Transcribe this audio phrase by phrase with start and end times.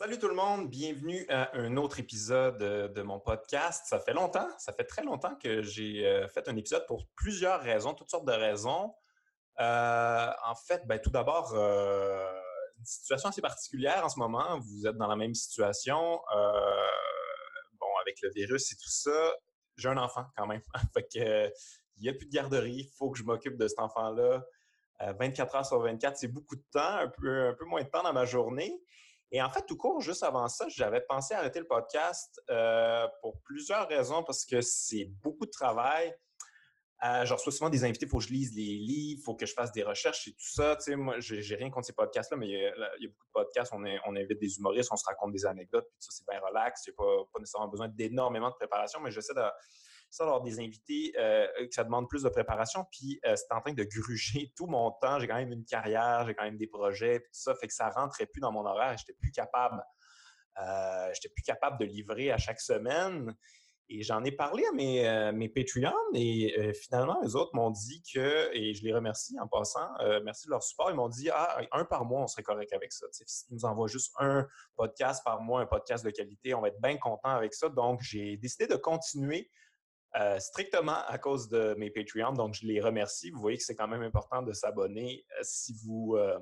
[0.00, 3.84] Salut tout le monde, bienvenue à un autre épisode de mon podcast.
[3.84, 7.60] Ça fait longtemps, ça fait très longtemps que j'ai euh, fait un épisode pour plusieurs
[7.60, 8.94] raisons, toutes sortes de raisons.
[9.60, 12.32] Euh, en fait, ben, tout d'abord, euh,
[12.78, 14.58] une situation assez particulière en ce moment.
[14.60, 16.18] Vous êtes dans la même situation.
[17.78, 19.34] bon, avec le virus et tout ça,
[19.76, 20.62] j'ai un enfant quand même.
[20.94, 21.52] fait que,
[21.98, 24.42] il n'y a plus de garderie, il faut que je m'occupe de cet enfant-là.
[25.18, 28.14] 24 heures sur 24, c'est beaucoup de temps, peu, un peu moins de temps dans
[28.14, 28.80] ma journée.
[29.32, 33.40] Et en fait, tout court, juste avant ça, j'avais pensé arrêter le podcast euh, pour
[33.42, 36.14] plusieurs raisons, parce que c'est beaucoup de travail.
[37.02, 39.34] Euh, je reçois souvent des invités, il faut que je lise les livres, il faut
[39.34, 40.76] que je fasse des recherches et tout ça.
[40.76, 43.72] Tu sais, moi, j'ai rien contre ces podcasts-là, mais il y, a, beaucoup de podcasts,
[43.72, 46.40] on, on, invite des humoristes, on se raconte des anecdotes, puis tout ça, c'est bien
[46.46, 46.86] relax.
[46.86, 49.40] Il n'y a pas, pas, nécessairement besoin d'énormément de préparation, mais j'essaie de,
[50.10, 52.84] ça, avoir des invités, euh, que ça demande plus de préparation.
[52.90, 55.18] Puis euh, c'est en train de gruger tout mon temps.
[55.20, 57.54] J'ai quand même une carrière, j'ai quand même des projets, puis tout ça.
[57.54, 58.96] Fait que ça rentrait plus dans mon horaire.
[58.98, 59.82] J'étais plus capable.
[60.58, 63.34] Euh, j'étais plus capable de livrer à chaque semaine.
[63.92, 68.48] Et j'en ai parlé à mes, mes Patreons et finalement, les autres m'ont dit que,
[68.54, 69.88] et je les remercie en passant,
[70.22, 72.92] merci de leur support, ils m'ont dit, ah, un par mois, on serait correct avec
[72.92, 73.06] ça.
[73.10, 76.68] si tu nous envoies juste un podcast par mois, un podcast de qualité, on va
[76.68, 77.68] être bien content avec ça.
[77.68, 79.50] Donc, j'ai décidé de continuer
[80.16, 82.32] euh, strictement à cause de mes Patreons.
[82.32, 83.30] Donc, je les remercie.
[83.30, 86.38] Vous voyez que c'est quand même important de s'abonner euh, si vous euh,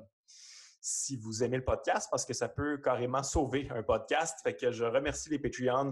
[0.81, 4.39] si vous aimez le podcast parce que ça peut carrément sauver un podcast.
[4.41, 5.91] Fait que je remercie les Patreons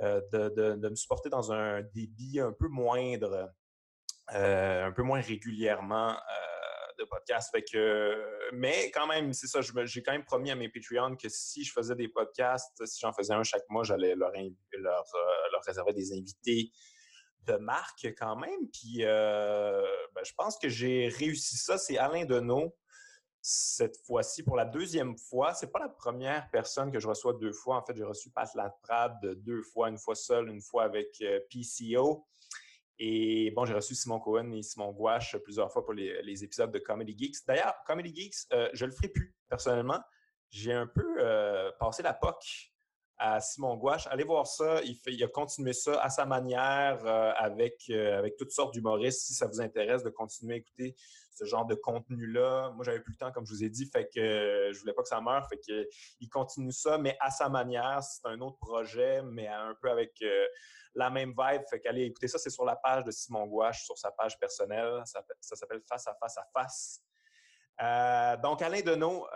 [0.00, 3.52] de, me supporter dans un débit un peu moindre,
[4.28, 6.16] un peu moins régulièrement
[6.98, 7.54] de podcast.
[8.52, 11.72] Mais quand même, c'est ça, j'ai quand même promis à mes Patreons que si je
[11.72, 16.70] faisais des podcasts, si j'en faisais un chaque mois, j'allais leur, leur réserver des invités
[17.48, 18.68] de marque quand même.
[18.72, 19.82] Puis euh,
[20.14, 21.78] ben, je pense que j'ai réussi ça.
[21.78, 22.76] C'est Alain Deneau.
[23.40, 27.52] Cette fois-ci, pour la deuxième fois, c'est pas la première personne que je reçois deux
[27.52, 27.76] fois.
[27.76, 31.40] En fait, j'ai reçu Pat Laprade deux fois, une fois seul, une fois avec euh,
[31.50, 32.26] PCO.
[32.98, 36.78] Et bon, j'ai reçu Simon Cohen et Simon Gouache plusieurs fois pour les, épisodes de
[36.78, 37.46] Comedy Geeks.
[37.46, 40.00] D'ailleurs, Comedy Geeks, euh, je le ferai plus personnellement.
[40.50, 41.18] J'ai un peu
[41.78, 42.72] passé la POC
[43.18, 44.06] à Simon Gouache.
[44.06, 44.80] Allez voir ça.
[44.82, 49.22] Il, a continué ça à sa manière euh, avec, euh, avec toutes sortes d'humoristes.
[49.22, 50.94] Si ça vous intéresse de continuer à écouter
[51.34, 52.70] ce genre de contenu-là.
[52.74, 54.92] Moi, j'avais plus le temps, comme je vous ai dit, fait que euh, je voulais
[54.92, 55.46] pas que ça meure.
[55.48, 55.88] Fait que
[56.20, 58.02] il continue ça, mais à sa manière.
[58.02, 60.22] C'est un autre projet, mais un peu avec
[60.94, 61.62] la même vibe.
[61.68, 62.38] Fait qu'allez écouter ça.
[62.38, 65.02] C'est sur la page de Simon Gouache, sur sa page personnelle.
[65.06, 67.02] Ça, ça s'appelle Face à face à face.
[68.42, 69.26] donc, Alain Deneau,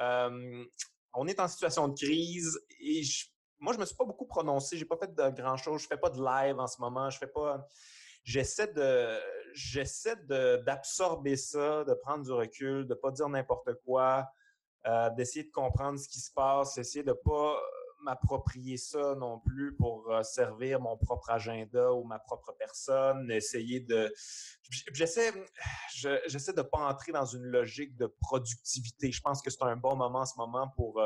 [1.15, 3.32] on est en situation de crise et je
[3.63, 4.77] moi, je me suis pas beaucoup prononcé.
[4.77, 5.83] J'ai pas fait de grand chose.
[5.83, 7.09] Je fais pas de live en ce moment.
[7.11, 7.65] Je fais pas.
[8.25, 9.19] J'essaie de,
[9.55, 14.29] j'essaie d'absorber ça, de prendre du recul, de pas dire n'importe quoi,
[14.87, 17.61] euh, d'essayer de comprendre ce qui se passe, essayer de pas
[18.05, 23.81] m'approprier ça non plus pour euh, servir mon propre agenda ou ma propre personne, essayer
[23.81, 24.13] de
[24.93, 25.33] j'essaie
[26.27, 29.13] j'essaie de pas entrer dans une logique de productivité.
[29.13, 31.01] Je pense que c'est un bon moment en ce moment pour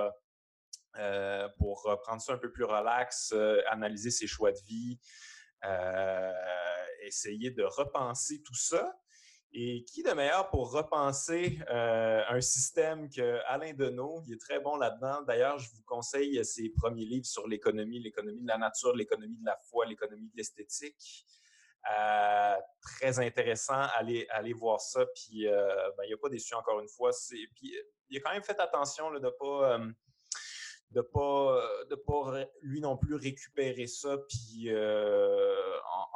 [0.98, 4.98] euh, euh, pour prendre ça un peu plus relax, euh, analyser ses choix de vie,
[5.64, 6.32] euh,
[7.02, 8.94] essayer de repenser tout ça.
[9.52, 14.76] Et qui de meilleur pour repenser un système que Alain Deneau, il est très bon
[14.76, 15.22] là-dedans.
[15.22, 19.46] D'ailleurs, je vous conseille ses premiers livres sur l'économie, l'économie de la nature, l'économie de
[19.46, 21.24] la foi, l'économie de l'esthétique.
[22.82, 25.06] très intéressant, allez, allez voir ça.
[25.14, 27.12] Puis, ben, il n'y a pas déçu encore une fois.
[27.30, 27.74] Puis,
[28.10, 29.78] il a quand même fait attention de pas
[30.92, 31.60] de pas
[31.90, 34.70] de pas lui non plus récupérer ça puis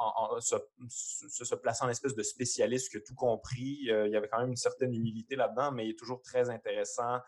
[0.01, 0.55] euh, se,
[0.87, 3.89] se, en espèce de spécialiste qui a tout compris.
[3.89, 6.49] Euh, il y avait quand même une certaine humilité là-dedans, mais il est toujours très
[6.49, 7.19] intéressant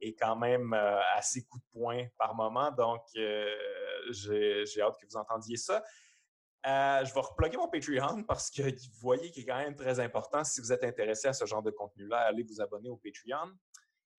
[0.00, 2.70] et quand même euh, assez coup de poing par moment.
[2.72, 5.82] Donc, j'ai hâte que vous entendiez ça.
[6.64, 10.44] je vais reploguer mon Patreon parce que vous voyez qu'il est quand même très important.
[10.44, 13.52] Si vous êtes intéressé à ce genre de contenu-là, allez vous abonner au Patreon.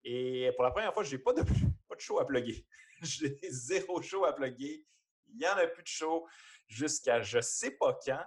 [0.06, 1.44] Et pour la première fois, je n'ai pas de,
[1.94, 2.66] pas de show à plugger.
[3.02, 4.84] j'ai zéro show à plugger.
[5.28, 6.28] Il n'y en a plus de show
[6.68, 8.26] jusqu'à je ne sais pas quand.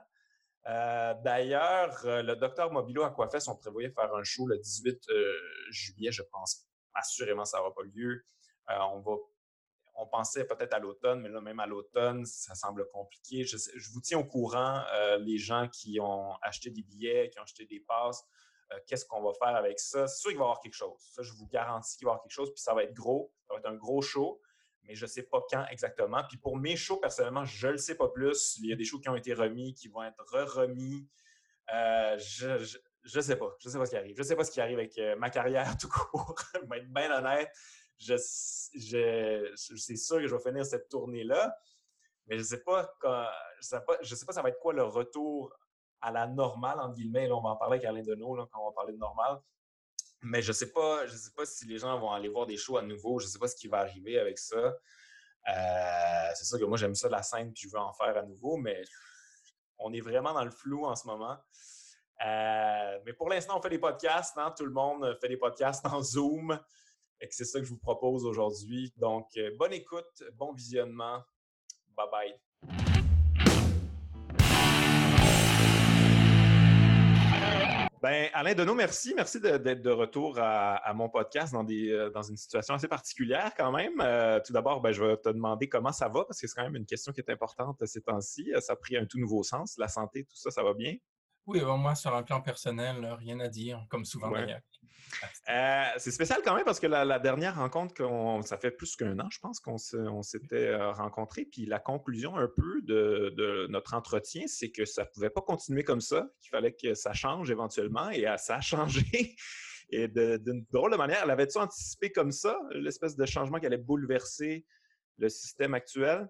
[0.68, 5.32] Euh, d'ailleurs, euh, le docteur Mobilo Aquafest, on prévoyait faire un show le 18 euh,
[5.70, 6.66] juillet, je pense.
[6.94, 8.24] Assurément, ça n'aura pas lieu.
[8.68, 9.12] on va
[9.98, 13.44] on pensait peut-être à l'automne, mais là, même à l'automne, ça semble compliqué.
[13.44, 14.84] Je, je vous tiens au courant,
[15.20, 18.22] les gens qui ont acheté des billets, qui ont acheté des passes.
[18.72, 20.06] Euh, qu'est-ce qu'on va faire avec ça?
[20.08, 21.00] C'est sûr qu'il va y avoir quelque chose.
[21.12, 23.32] Ça, je vous garantis qu'il va y avoir quelque chose, puis ça va être gros.
[23.46, 24.40] Ça va être un gros show,
[24.82, 26.22] mais je ne sais pas quand exactement.
[26.28, 28.56] Puis pour mes shows, personnellement, je ne le sais pas plus.
[28.58, 31.08] Il y a des shows qui ont été remis, qui vont être re-remis.
[31.72, 33.54] Euh, je ne sais pas.
[33.60, 34.16] Je sais pas ce qui arrive.
[34.16, 36.34] Je sais pas ce qui arrive avec euh, ma carrière tout court.
[36.54, 37.50] je vais être bien honnête.
[37.98, 41.56] je, c'est sûr que je vais finir cette tournée-là,
[42.26, 42.92] mais je sais pas,
[43.60, 45.56] je sais pas, je sais pas ça va être quoi le retour
[46.06, 47.31] à la normale, entre guillemets.
[47.32, 49.41] On va en parler avec Alain Deneau quand on va parler de normal.
[50.23, 52.76] Mais je sais pas, je sais pas si les gens vont aller voir des shows
[52.76, 53.19] à nouveau.
[53.19, 54.56] Je sais pas ce qui va arriver avec ça.
[54.56, 58.23] Euh, c'est sûr que moi, j'aime ça la scène, puis je veux en faire à
[58.23, 58.82] nouveau, mais
[59.79, 61.37] on est vraiment dans le flou en ce moment.
[62.25, 64.38] Euh, mais pour l'instant, on fait des podcasts.
[64.38, 64.55] Hein?
[64.56, 66.58] Tout le monde fait des podcasts en Zoom.
[67.20, 68.93] Et c'est ça que je vous propose aujourd'hui.
[68.97, 71.20] Donc, euh, bonne écoute, bon visionnement.
[71.97, 72.95] Bye bye.
[78.06, 79.14] Ben, Alain Deneau, merci.
[79.17, 83.50] Merci d'être de, retour à, mon podcast dans, des, euh, dans une situation assez particulière
[83.56, 83.94] quand même.
[84.44, 86.76] tout d'abord, ben, je vais te demander comment ça va parce que c'est quand même
[86.76, 88.53] une question qui est importante ces temps-ci.
[88.61, 89.75] Ça a pris un tout nouveau sens.
[89.76, 90.94] La santé, tout ça, ça va bien?
[91.47, 94.32] Oui, moi, sur un plan personnel, rien à dire, comme souvent.
[95.49, 97.94] Euh, c'est spécial quand même parce que la, dernière rencontre,
[98.44, 101.44] ça fait plus qu'un an, je pense, qu'on s'était euh, rencontrés.
[101.44, 105.85] Puis la conclusion un peu de, notre entretien, c'est que ça ne pouvait pas continuer
[105.85, 108.11] comme ça, qu'il fallait que ça change éventuellement.
[108.11, 109.05] Et ça a changé.
[109.91, 114.67] Et d'une drôle de manière, l'avais-tu anticipé comme ça, l'espèce de changement qui allait bouleverser
[115.19, 116.29] le système actuel?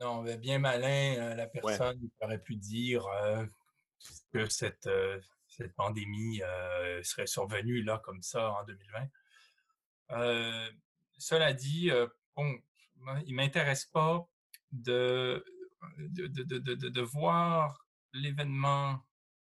[0.00, 3.06] Non, bien malin, euh, la personne aurait pu dire
[4.32, 5.18] que cette, euh,
[5.56, 9.08] cette pandémie euh, serait survenue là comme ça en 2020.
[10.10, 10.70] Euh,
[11.18, 11.90] cela dit,
[12.36, 12.58] bon,
[13.26, 14.26] il m'intéresse pas
[14.70, 15.44] de,
[15.98, 19.02] de, de, de, de voir l'événement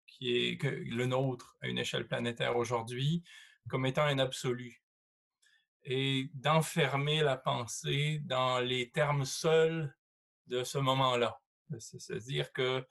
[0.05, 3.23] qui est le nôtre à une échelle planétaire aujourd'hui
[3.67, 4.81] comme étant un absolu
[5.83, 9.95] et d'enfermer la pensée dans les termes seuls
[10.47, 11.39] de ce moment-là.
[11.79, 12.85] C'est-à-dire que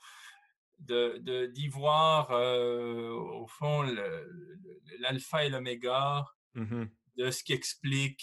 [0.79, 3.83] d'y voir euh, au fond
[5.01, 6.25] l'alpha et l'oméga
[6.55, 6.85] mmh
[7.17, 8.23] de ce qui explique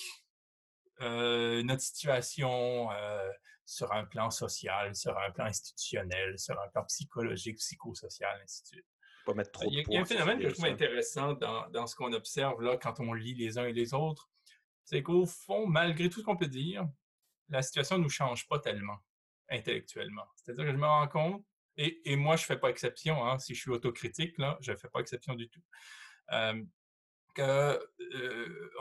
[1.01, 3.29] euh, notre situation euh,
[3.65, 8.67] sur un plan social, sur un plan institutionnel, sur un plan psychologique, psychosocial, ainsi de
[8.67, 8.85] suite.
[9.25, 11.87] Pas mettre trop de il, y a, un phénomène que je trouve intéressant dans, dans
[11.87, 14.29] ce qu'on observe là quand on lit les uns et les autres,
[14.83, 16.87] c'est qu'au fond, malgré tout ce qu'on peut dire,
[17.49, 18.97] la situation ne nous change pas tellement
[19.49, 20.25] intellectuellement.
[20.35, 21.45] C'est-à-dire que je me rends compte
[21.77, 24.77] et, moi, je ne fais pas exception, hein, si je suis autocritique, là, je ne
[24.77, 25.61] fais pas exception du tout.
[26.31, 26.63] Euh,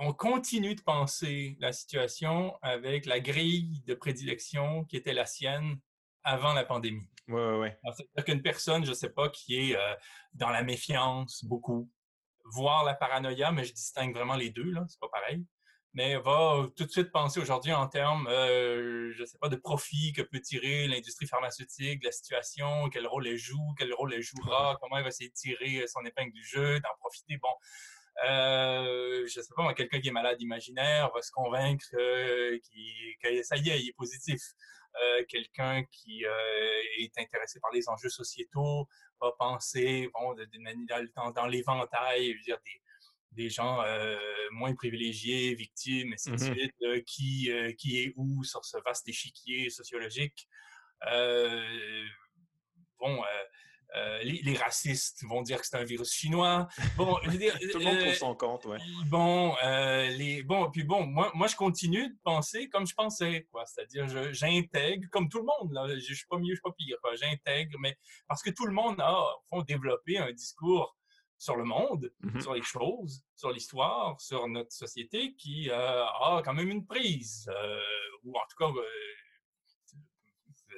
[0.00, 5.78] on continue de penser la situation avec la grille de prédilection qui était la sienne
[6.22, 7.08] avant la pandémie.
[7.28, 7.68] Oui, oui, oui.
[7.96, 9.76] C'est-à-dire qu'une personne, je ne sais pas, qui est
[10.34, 11.90] dans la méfiance beaucoup,
[12.44, 15.46] voire la paranoïa, mais je distingue vraiment les deux, là, c'est pas pareil
[15.94, 20.12] mais va tout de suite penser aujourd'hui en termes, euh, je sais pas, de profit
[20.12, 24.22] que peut tirer l'industrie pharmaceutique de la situation, quel rôle elle joue, quel rôle elle
[24.22, 27.36] jouera, comment elle va essayer de tirer son épingle du jeu, d'en profiter.
[27.36, 27.54] Bon,
[28.28, 32.58] euh, je sais pas, quelqu'un qui est malade imaginaire va se convaincre euh,
[33.22, 34.40] que ça y est, il est positif.
[35.02, 38.86] Euh, quelqu'un qui euh, est intéressé par les enjeux sociétaux
[39.20, 42.81] va penser, bon, de, de, dans, dans l'éventail, je veux dire, des,
[43.32, 44.16] des gens euh,
[44.52, 48.76] moins privilégiés, victimes, ainsi de mmh suite, euh, qui, euh, qui est où sur ce
[48.84, 50.48] vaste échiquier sociologique.
[52.98, 53.22] bon,
[54.22, 56.68] les, racistes vont dire que c'est un virus chinois.
[56.96, 58.78] Bon, je veux dire, tout le monde trouve son compte, ouais.
[59.08, 63.64] Bon, les, bon, puis bon, moi, moi, je continue de penser comme je pensais, quoi.
[63.66, 66.96] C'est-à-dire, j'intègre, comme tout le monde, là, je suis pas mieux, je suis pas pire,
[67.14, 67.96] J'intègre, mais
[68.28, 70.96] parce que tout le monde a, au fond, développé un discours
[71.42, 76.40] sur le monde, mmh sur les choses, sur l'histoire, sur notre société qui euh, a
[76.44, 77.80] quand même une prise, euh,
[78.22, 78.84] ou en tout cas, euh,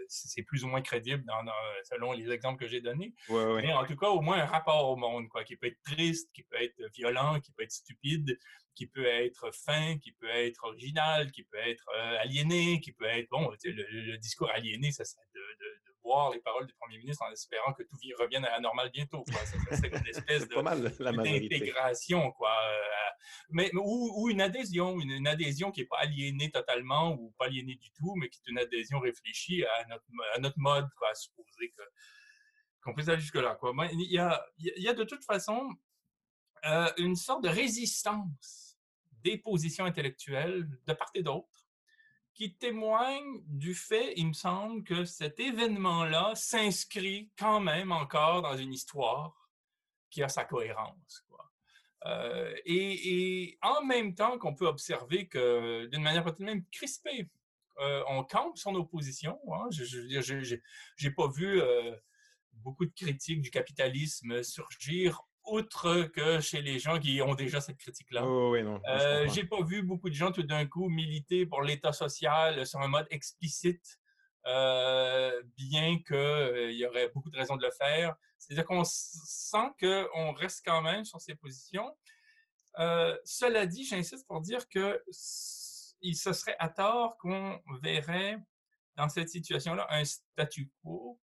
[0.08, 1.44] c'est plus ou moins crédible dans,
[1.84, 3.12] selon les exemples que j'ai donnés.
[3.28, 6.30] Mais en tout cas, au moins un rapport au monde, quoi, qui peut être triste,
[6.32, 8.38] qui peut être violent, qui peut être stupide,
[8.74, 11.88] qui peut être fin, qui peut être original, qui peut être
[12.20, 15.40] aliéné, qui peut être, bon, le, discours aliéné, ça serait de
[16.04, 19.24] voir les paroles du premier ministre en espérant que tout revienne à la normale bientôt.
[19.70, 22.50] C'est une espèce d'intégration, quoi.
[22.50, 23.10] Euh,
[23.50, 27.90] mais, ou, une adhésion, une, adhésion qui n'est pas aliénée totalement ou pas aliénée du
[27.92, 30.04] tout, mais qui est une adhésion réfléchie à notre,
[30.34, 31.82] à notre mode, quoi, à supposer que
[32.82, 33.54] qu'on puisse aller jusque-là.
[33.54, 33.72] Quoi.
[33.92, 35.70] Il, y a, il y a de toute façon
[36.66, 38.63] euh, une sorte de résistance
[39.24, 41.64] des positions intellectuelles de part et d'autre
[42.34, 48.56] qui témoigne du fait, il me semble, que cet événement-là s'inscrit quand même encore dans
[48.56, 49.50] une histoire
[50.10, 51.24] qui a sa cohérence.
[52.06, 57.30] Euh, et, en même temps qu'on peut observer que, d'une manière peut-être même crispée,
[57.78, 59.40] euh, on campe son opposition.
[59.52, 59.68] Hein.
[59.70, 60.56] Je
[61.02, 61.96] n'ai pas vu euh,
[62.52, 67.78] beaucoup de critiques du capitalisme surgir outre que chez les gens qui ont déjà cette
[67.78, 68.26] critique-là.
[68.26, 68.80] Oui, oui, non.
[68.88, 72.80] Euh, J'ai pas vu beaucoup de gens tout d'un coup militer pour l'État social sur
[72.80, 73.98] un mode explicite,
[74.46, 78.14] euh, bien qu'il euh, y aurait beaucoup de raisons de le faire.
[78.38, 81.94] C'est-à-dire qu'on sent qu'on reste quand même sur ses positions.
[82.78, 85.02] Euh, cela dit, j'insiste pour dire que
[86.00, 88.38] il se serait à tort qu'on verrait
[88.96, 91.18] dans cette situation-là un statu quo,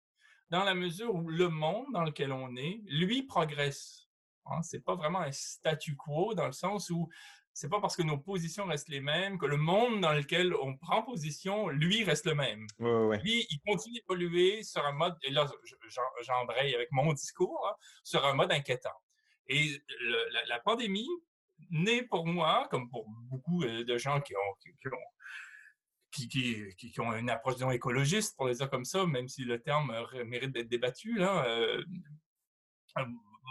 [0.51, 4.06] dans la mesure où le monde dans lequel on est, lui, progresse.
[4.51, 7.09] Hein, c'est pas vraiment un statu quo dans le sens où
[7.57, 10.77] c'est pas parce que nos positions restent les mêmes que le monde dans lequel on
[10.77, 12.67] prend position, lui, reste le même.
[12.79, 15.51] Lui, il continue d'évoluer sur un mode, et là,
[16.21, 17.75] j'embraye avec mon discours, hein,
[18.05, 18.93] sur un mode inquiétant.
[19.49, 19.81] Et
[20.49, 21.09] la, pandémie
[21.71, 24.55] n'est pour moi, comme pour beaucoup euh, de gens qui ont,
[26.11, 29.95] qui, ont, une approche disons, écologiste, pour les dire comme ça, même si le terme
[30.27, 31.83] mérite d'être débattu, là, euh,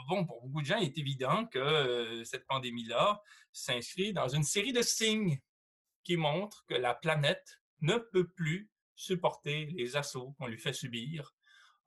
[0.07, 3.21] bon, pour beaucoup de gens, il est évident que euh, cette pandémie-là
[3.51, 5.39] s'inscrit dans une série de signes
[6.03, 11.33] qui montrent que la planète ne peut plus supporter les assauts qu'on lui fait subir.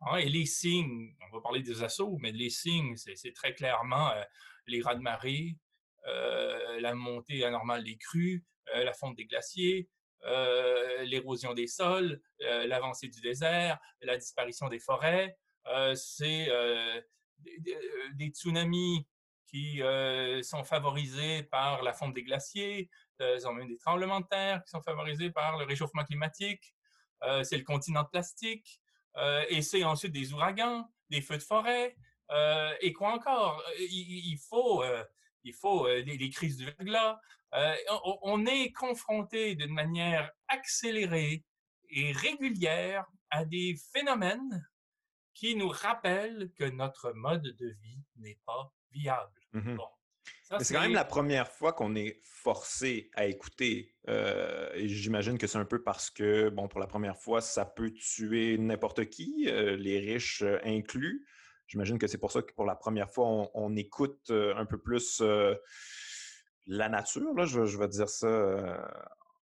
[0.01, 0.19] Hein.
[0.19, 4.23] et les signes, on va parler des assauts, mais les signes, c'est très clairement euh,
[4.67, 5.57] les rats de marée,
[6.07, 9.89] euh, la montée anormale des crues, la fonte des glaciers,
[11.05, 15.39] l'érosion des sols, l'avancée du désert, la disparition des forêts.
[15.95, 16.49] c'est
[18.15, 19.07] des, tsunamis
[19.47, 22.91] qui euh, sont favorisés par la fonte des glaciers,
[23.21, 26.75] euh, même des tremblements de terre qui sont favorisés par le réchauffement climatique,
[27.43, 28.81] c'est le continent plastique,
[29.49, 31.97] et c'est ensuite des ouragans, des feux de forêt,
[32.81, 33.61] et quoi encore?
[33.81, 34.85] Il, faut,
[35.43, 37.19] il faut des, crises du verglas.
[37.91, 41.45] On, on, est confronté d'une manière accélérée
[41.91, 44.65] et régulière à des phénomènes
[45.39, 49.41] qui nous rappelle que notre mode de vie n'est pas viable.
[49.53, 49.77] Mmh
[50.61, 53.95] c'est quand même la première fois qu'on est forcé à écouter.
[54.09, 57.67] Euh, et j'imagine que c'est un peu parce que, bon, pour la première fois, ça
[57.67, 61.27] peut tuer n'importe qui, euh, les riches euh, inclus.
[61.67, 65.23] J'imagine que c'est pour ça que pour la première fois, on, écoute un peu plus
[66.67, 68.27] la nature, là, je, je, vais dire ça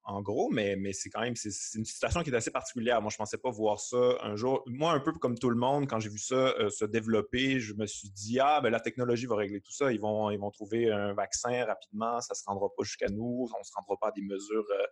[0.07, 1.33] en gros, mais, c'est quand même
[1.75, 3.01] une situation qui est assez particulière.
[3.01, 4.61] Moi, je ne pensais pas voir ça un jour.
[4.67, 7.73] Moi, un peu comme tout le monde, quand j'ai vu ça euh, se développer, je
[7.73, 9.91] me suis dit ah ben la technologie va régler tout ça.
[9.91, 13.63] Ils vont trouver un vaccin rapidement, ça ne se rendra pas jusqu'à nous, on ne
[13.63, 14.85] se rendra pas à des mesures euh,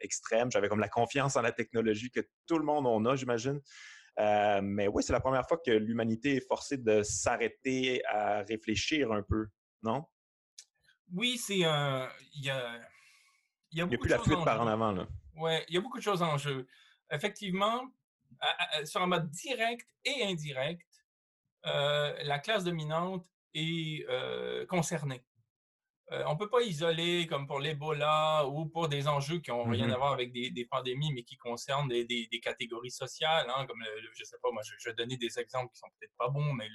[0.00, 0.52] extrêmes.
[0.52, 3.60] J'avais comme la confiance en la technologie que tout le monde en a, j'imagine.
[4.20, 9.10] Euh, mais oui, c'est la première fois que l'humanité est forcée de s'arrêter à réfléchir
[9.10, 9.46] un peu,
[9.82, 10.04] non?
[11.12, 12.08] Oui, c'est un.
[13.72, 14.92] Il y a, plus la fuite par en avant.
[14.92, 15.06] Là.
[15.36, 16.66] Oui, il y a beaucoup de choses en jeu.
[17.10, 17.82] Effectivement,
[18.84, 20.86] sur un mode direct et indirect,
[21.66, 25.22] euh, la classe dominante est euh, concernée.
[26.12, 29.62] Euh, on ne peut pas isoler, comme pour l'Ebola ou pour des enjeux qui n'ont
[29.64, 29.92] rien mm-hmm.
[29.92, 34.24] à voir avec des, pandémies, mais qui concernent des, catégories sociales, hein, comme, je je
[34.24, 36.68] sais pas, moi, je, vais donner des exemples qui sont peut-être pas bons, mais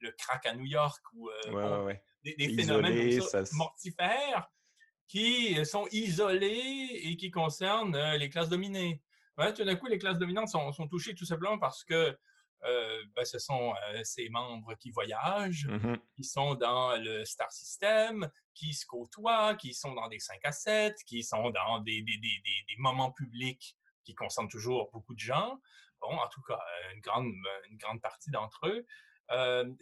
[0.00, 1.30] le, crack à New York ou
[2.22, 3.20] des, phénomènes
[3.52, 4.50] mortifères
[5.14, 9.00] qui sont isolés et qui concernent euh, les classes dominées.
[9.54, 12.18] tout d'un coup, les classes dominantes sont, touchées tout simplement parce que
[12.64, 17.52] euh, ben, ce sont euh, ces membres qui voyagent, mmh qui sont dans le star
[17.52, 22.02] system, qui se côtoient, qui sont dans des 5 à 7, qui sont dans des,
[22.02, 25.60] des, des, des moments publics qui concernent toujours beaucoup de gens.
[26.00, 26.60] Bon, en tout cas,
[26.92, 27.32] une grande,
[27.70, 28.86] une grande partie d'entre eux.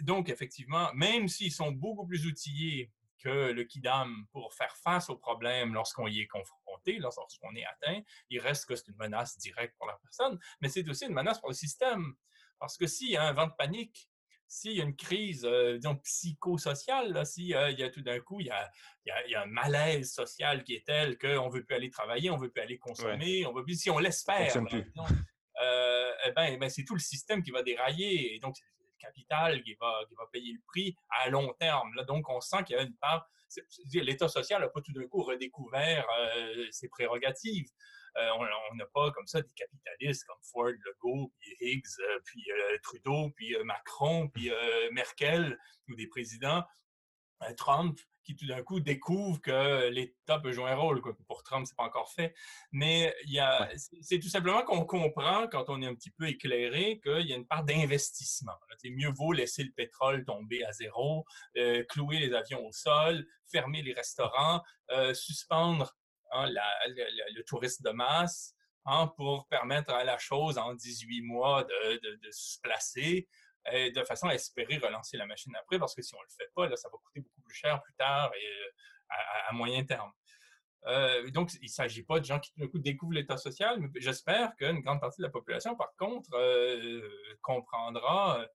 [0.01, 2.91] donc, effectivement, même s'ils sont beaucoup plus outillés
[3.23, 8.01] que le Kidam, pour faire face aux problèmes lorsqu'on y est confronté, lorsqu'on est atteint,
[8.31, 11.41] il reste que c'est une menace directe pour la personne, mais c'est aussi une menace
[11.41, 12.15] pour le système.
[12.59, 14.09] Parce que s'il y a un vent de panique,
[14.47, 18.41] s'il y a une crise, euh, disons, psychosociale, s'il euh, y a tout d'un coup,
[18.41, 18.71] il y a,
[19.07, 22.37] y a, un malaise social qui est tel qu'on ne veut plus aller travailler, on
[22.37, 24.55] ne veut plus aller consommer, on veut plus, si on laisse faire,
[25.63, 28.35] euh, eh ben, eh ben, c'est tout le système qui va dérailler.
[28.35, 28.57] Et donc,
[29.03, 31.93] capital qui va, qui va payer le prix à long terme.
[31.95, 33.29] Là, donc, on sent qu'il y a une part.
[33.93, 37.69] L'État social n'a pas tout d'un coup redécouvert euh, ses prérogatives.
[38.17, 42.47] Euh, on n'a pas comme ça des capitalistes comme Ford, Legault, puis Higgs, euh, puis
[42.83, 44.51] Trudeau, puis Macron, puis
[44.93, 46.65] Merkel, ou des présidents,
[47.57, 51.01] Trump, qui tout d'un coup découvre que l'État peut jouer un rôle.
[51.01, 51.17] Quoi.
[51.27, 52.35] Pour Trump, c'est pas encore fait.
[52.71, 53.69] Mais il y a,
[54.01, 57.37] c'est tout simplement qu'on comprend, quand on est un petit peu éclairé, qu'il y a
[57.37, 58.55] une part d'investissement.
[58.85, 61.25] Mieux vaut laisser le pétrole tomber à zéro,
[61.57, 65.97] euh, clouer les avions au sol, fermer les restaurants, euh, suspendre
[66.33, 68.55] hein, le, tourisme de masse
[68.87, 73.29] hein, pour permettre à la chose en 18 mois de, de, se placer.
[73.71, 76.51] De façon à espérer relancer la machine après, parce que si on ne le fait
[76.55, 78.49] pas, ça va coûter beaucoup plus cher plus tard et
[79.49, 80.11] à, moyen terme.
[81.31, 83.89] donc, il ne s'agit pas de gens qui, tout d'un coup, découvrent l'État social, mais
[83.97, 86.31] j'espère qu'une grande partie de la population, par contre,
[87.43, 88.47] comprendra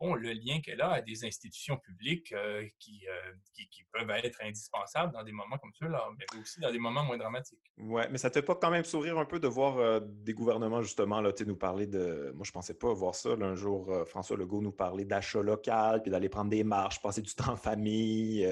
[0.00, 4.38] le lien qu'elle a à des institutions publiques euh, qui, euh, qui, qui, peuvent être
[4.42, 7.60] indispensables dans des moments comme ceux-là, mais aussi dans des moments moins dramatiques.
[7.76, 10.32] Oui, mais ça te fait pas quand même sourire un peu de voir euh, des
[10.32, 12.32] gouvernements, justement, là, nous parler de.
[12.34, 13.30] Moi, je pensais pas voir ça.
[13.30, 17.34] un jour, François Legault nous parlait d'achat local, puis d'aller prendre des marches, passer du
[17.34, 18.46] temps en famille.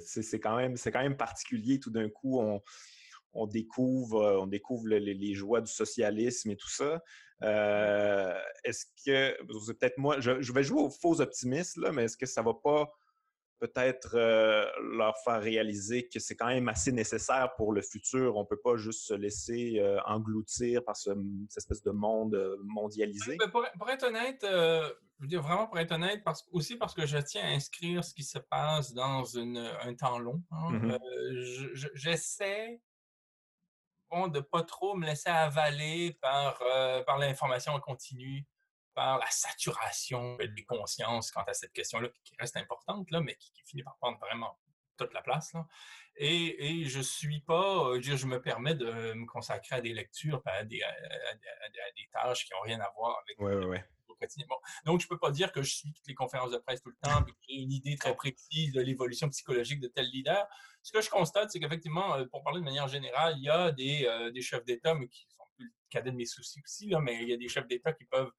[0.00, 1.78] c'est quand, même, quand même particulier.
[1.80, 2.62] Tout d'un coup, on
[3.34, 7.02] on découvre, on découvre les, joies du socialisme et tout ça.
[7.42, 12.26] Euh, est-ce que, peut-être moi, je, vais jouer aux faux optimistes, là, mais est-ce que
[12.26, 12.92] ça va pas
[13.60, 14.64] peut-être euh,
[14.96, 18.36] leur faire réaliser que c'est quand même assez nécessaire pour le futur?
[18.36, 21.10] On ne peut pas juste se laisser euh, engloutir par ce,
[21.48, 23.36] cette espèce de monde mondialisé?
[23.52, 27.18] Pour, être honnête, je veux dire vraiment pour être honnête, parce, aussi parce que je
[27.18, 30.42] tiens à inscrire ce qui se passe dans un temps long.
[30.50, 30.98] Hein, mmh
[31.94, 32.80] j'essaie
[34.10, 38.46] bon, de pas trop me laisser avaler par, euh, par l'information continue,
[38.94, 43.52] par la saturation des consciences quant à cette question-là, qui reste importante, là, mais qui,
[43.64, 44.58] finit par prendre vraiment
[44.96, 45.52] toute la place.
[45.52, 45.66] Là.
[46.16, 50.42] Et, et je suis pas, euh, je, me permets de me consacrer à des lectures,
[50.46, 50.90] à des, à,
[51.96, 53.84] des tâches qui n'ont rien à voir avec ouais, ouais,
[54.84, 56.90] donc, je ne peux pas dire que je suis toutes les conférences de presse tout
[56.90, 60.46] le temps, que j'ai une idée très précise de l'évolution psychologique de tel leader.
[60.82, 63.72] Ce que je constate, c'est qu'effectivement, euh, pour parler de manière générale, il y a
[63.72, 66.88] des, euh, des chefs d'État, mais qui sont plus le cadet de mes soucis aussi,
[66.88, 68.32] là, mais il y a des chefs d'État qui peuvent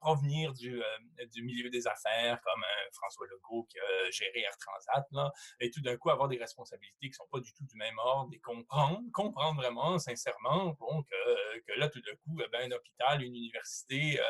[0.00, 4.56] provenir du, euh, du, milieu des affaires, comme euh, François Legault qui a géré Air
[4.58, 7.76] Transat, là, et tout d'un coup avoir des responsabilités qui sont pas du tout du
[7.76, 12.70] même ordre, et comprendre, comprendre vraiment, sincèrement, bon, que, là, tout d'un coup, eh ben,
[12.70, 14.20] un hôpital, une université,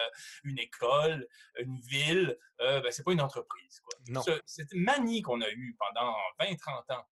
[0.44, 1.26] une école,
[1.58, 3.80] une ville, ben, c'est pas une entreprise.
[3.80, 4.38] Quoi.
[4.46, 7.06] cette manie qu'on a eue pendant 20-30 ans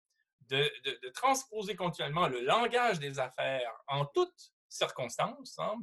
[0.48, 5.74] de, de, de, transposer continuellement le langage des affaires en toute circonstances, hein,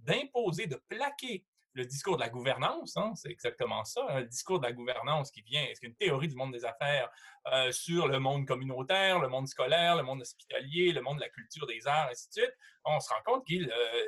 [0.00, 4.58] d'imposer, de, plaquer le discours de la gouvernance, hein, c'est exactement ça, hein, le discours
[4.60, 7.10] de la gouvernance qui vient, c'est une théorie du monde des affaires
[7.52, 11.28] euh, sur le monde communautaire, le monde scolaire, le monde hospitalier, le monde de la
[11.28, 12.54] culture des arts, ainsi de suite?
[12.84, 14.06] On se rend compte qu'il euh,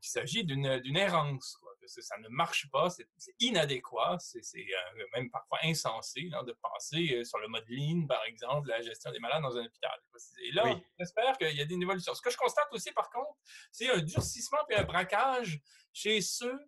[0.00, 1.58] s'agit d'une errance.
[1.86, 3.06] Ça ne marche pas, c'est
[3.40, 8.68] inadéquat, c'est euh, même parfois insensé de penser euh, sur le mode lean, par exemple,
[8.68, 9.98] la gestion des malades dans un hôpital.
[10.42, 12.14] Et là, j'espère qu'il y a des évolutions.
[12.14, 13.36] Ce que je constate aussi, par contre,
[13.72, 15.60] c'est un durcissement et un braquage
[15.92, 16.58] chez ceux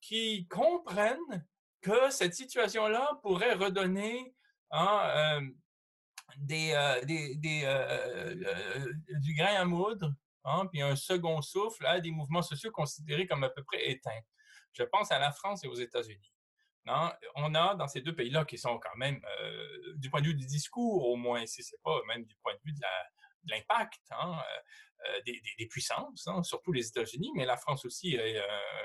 [0.00, 1.46] qui comprennent
[1.80, 4.34] que cette situation-là pourrait redonner
[4.70, 5.40] hein, euh,
[6.36, 6.72] des,
[9.20, 10.12] du grain à moudre,
[10.44, 14.20] hein, puis un second souffle à des mouvements sociaux considérés comme à peu près éteints.
[14.72, 16.32] Je pense à la France et aux États-Unis.
[17.36, 20.34] On a dans ces deux pays-là qui sont quand même, euh, du point de vue
[20.34, 22.80] du discours au moins, si ce n'est pas même du point de vue de
[23.50, 24.38] l'impact hein,
[25.06, 25.20] euh, euh,
[25.58, 28.40] des, puissances, hein, surtout les États-Unis, mais la France aussi est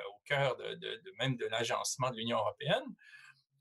[0.07, 2.85] au cœur de, même de l'agencement de l'Union européenne.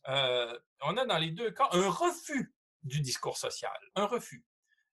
[0.06, 4.44] on a dans les deux cas un refus du discours social, un refus.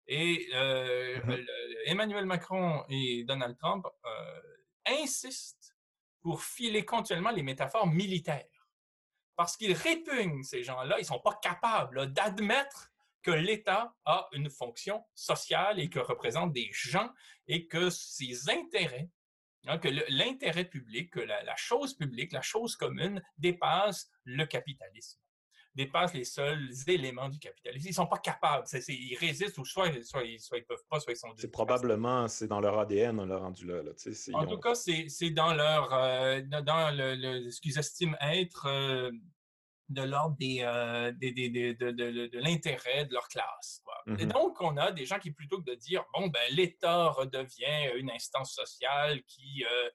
[0.07, 1.45] Et mmh
[1.85, 3.85] Emmanuel Macron et Donald Trump
[4.85, 5.60] insistent
[6.21, 8.69] pour filer continuellement les métaphores militaires.
[9.35, 12.91] Parce qu'ils répugnent ces gens-là, ils ne sont pas capables d'admettre
[13.23, 17.09] que l'État a une fonction sociale et que représente des gens
[17.47, 19.09] et que ses intérêts,
[19.67, 25.19] hein, que l'intérêt public, que la, chose publique, la chose commune dépasse le capitalisme
[25.73, 27.87] dépassent les seuls éléments du capitalisme.
[27.87, 28.65] Ils ne sont pas capables.
[28.89, 31.29] ils résistent ou soit, soit, ils ne peuvent pas, soit ils sont...
[31.37, 33.81] C'est probablement, c'est dans leur ADN, on l'a rendu là.
[34.33, 39.11] en tout cas, c'est dans leur, euh, dans le, ce qu'ils estiment être euh,
[39.91, 43.83] de l'ordre des, euh, de, l'intérêt de leur classe.
[44.07, 44.27] Et mm-hmm.
[44.31, 48.09] donc, on a des gens qui, plutôt que de dire, bon, ben, l'État redevient une
[48.09, 49.89] instance sociale qui euh,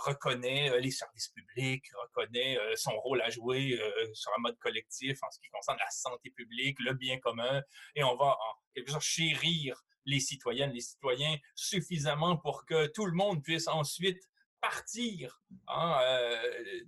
[0.00, 3.78] reconnaît euh, les services publics, reconnaît euh, son rôle à jouer
[4.12, 7.62] sur un mode collectif en ce qui concerne la santé publique, le bien commun,
[7.94, 13.06] et on va en quelque sorte chérir les citoyennes, les citoyens suffisamment pour que tout
[13.06, 14.22] le monde puisse ensuite
[14.60, 15.98] partir, hein,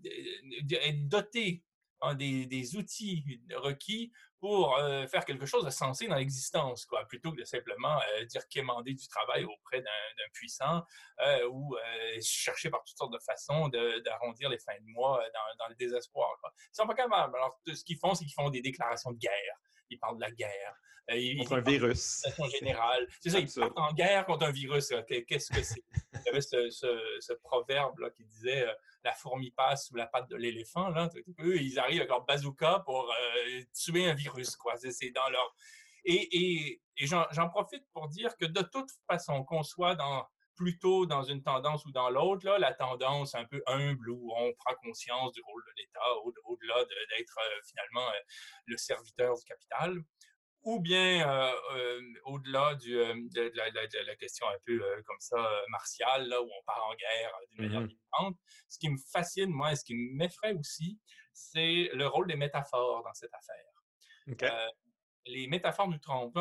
[0.05, 1.63] être doté
[2.01, 3.25] hein, des, outils
[3.55, 7.97] requis pour euh, faire quelque chose de sensé dans l'existence, quoi, plutôt que de simplement
[8.19, 10.83] euh, dire quémander du travail auprès d'un puissant
[11.21, 11.77] euh, ou
[12.21, 15.23] chercher par toutes sortes de façons d'arrondir les fins de mois
[15.59, 16.29] dans, le désespoir.
[16.41, 16.53] Quoi.
[16.59, 17.37] Ils sont pas capables.
[17.37, 19.61] Alors, ce qu'ils font, c'est qu'ils font des déclarations de guerre.
[19.91, 20.75] Ils parlent de la guerre.
[21.11, 22.25] Ils, contre un virus.
[22.39, 23.07] En général.
[23.21, 24.93] C'est ça, ils partent en guerre contre un virus.
[25.07, 25.85] Qu'est-ce que c'est?
[26.15, 28.67] il y avait ce, proverbe qui disait
[29.05, 30.88] la fourmi passe sous la patte de l'éléphant.
[30.91, 31.09] Là,
[31.41, 33.12] eux, ils arrivent avec leur bazooka pour
[33.75, 34.57] tuer un virus.
[34.57, 34.77] Quoi.
[34.77, 35.55] C'est dans leur.
[36.05, 36.37] Et,
[36.97, 41.43] et j'en profite pour dire que de toute façon, qu'on soit dans plutôt dans une
[41.43, 45.41] tendance ou dans l'autre, là, la tendance un peu humble où on prend conscience du
[45.43, 46.01] rôle de l'État
[46.45, 48.21] au-delà d'être euh, finalement euh,
[48.67, 49.99] le serviteur du capital,
[50.64, 53.53] ou bien euh, au-delà de,
[54.07, 57.88] la, question un peu comme ça martiale, là, où on part en guerre d'une manière
[57.88, 58.37] différente.
[58.68, 60.98] Ce qui me fascine, moi, et ce qui m'effraie aussi,
[61.33, 64.57] c'est le rôle des métaphores dans cette affaire.
[65.27, 66.38] les métaphores nous trompent.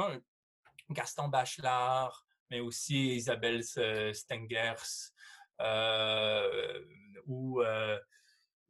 [0.90, 5.14] Gaston Bachelard, mais aussi Isabelle Stengers,
[5.62, 6.86] euh,
[7.28, 8.00] ou euh,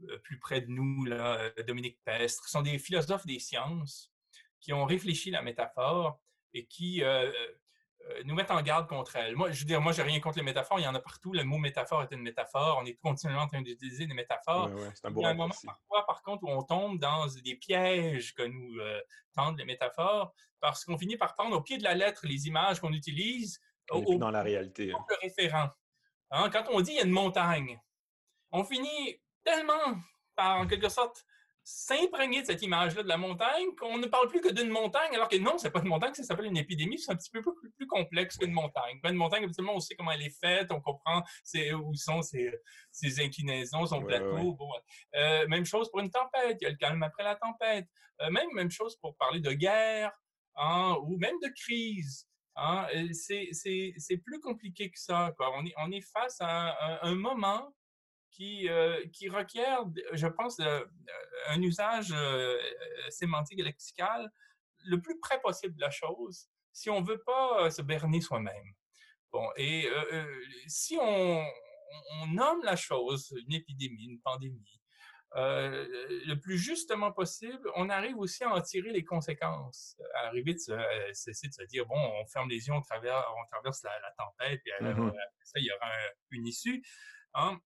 [0.04, 4.11] euh, plus près de nous, là, Dominique Pestre, sont des philosophes des sciences
[4.62, 6.20] qui ont réfléchi la métaphore
[6.54, 7.04] et qui
[8.26, 9.36] nous mettent en garde contre elle.
[9.36, 10.80] Moi, je veux dire, moi, j'ai rien contre les métaphores.
[10.80, 11.34] Il y en a partout.
[11.34, 12.80] Le mot métaphore est une métaphore.
[12.82, 14.70] On est continuellement en train d'utiliser des métaphores.
[14.96, 17.56] c'est un Il y a un moment parfois, par contre, où on tombe dans des
[17.56, 18.80] pièges que nous
[19.34, 22.80] tendent les métaphores parce qu'on finit par prendre au pied de la lettre les images
[22.80, 24.94] qu'on utilise dans la réalité.
[24.94, 25.06] Hein.
[25.10, 25.70] Le référent.
[26.30, 27.82] Hein, quand on dit il y a une montagne,
[28.52, 30.00] on finit tellement
[30.36, 31.26] par, en quelque sorte,
[31.72, 35.30] s'imprégner de cette image-là de la montagne qu'on ne parle plus que d'une montagne, alors
[35.30, 37.88] que non, c'est pas une montagne, ça s'appelle une épidémie, c'est un petit peu plus,
[37.88, 39.00] complexe qu'une montagne.
[39.04, 41.24] Une montagne, habituellement, on sait comment elle est faite, on comprend
[41.76, 42.52] où sont ses,
[43.20, 44.58] inclinaisons, son plateau.
[45.16, 47.88] Euh, même chose pour une tempête, il y a le calme après la tempête.
[48.22, 50.12] Euh, même, même chose pour parler de guerre
[50.56, 52.28] hein, ou même de crise.
[52.56, 55.34] Hein, c'est plus compliqué que ça.
[55.40, 57.74] On, est, on est face à un, moment
[58.32, 60.84] qui, euh, qui requiert, je pense, euh,
[61.50, 62.60] un usage euh,
[63.10, 64.32] sémantique et lexical
[64.86, 68.74] le plus près possible de la chose si on ne veut pas se berner soi-même.
[69.32, 69.88] Bon, et
[70.68, 71.46] si on,
[72.22, 74.82] on, nomme la chose, une épidémie, une pandémie,
[75.38, 75.88] euh,
[76.28, 79.98] le plus justement possible, on arrive aussi à en tirer les conséquences.
[80.16, 83.26] À arriver de euh, cesser de se dire, bon, on ferme les yeux, on traverse,
[83.38, 85.12] on traverse la, tempête, puis après
[85.44, 85.90] ça, il y aura
[86.32, 86.84] une issue.
[87.34, 87.58] Hein.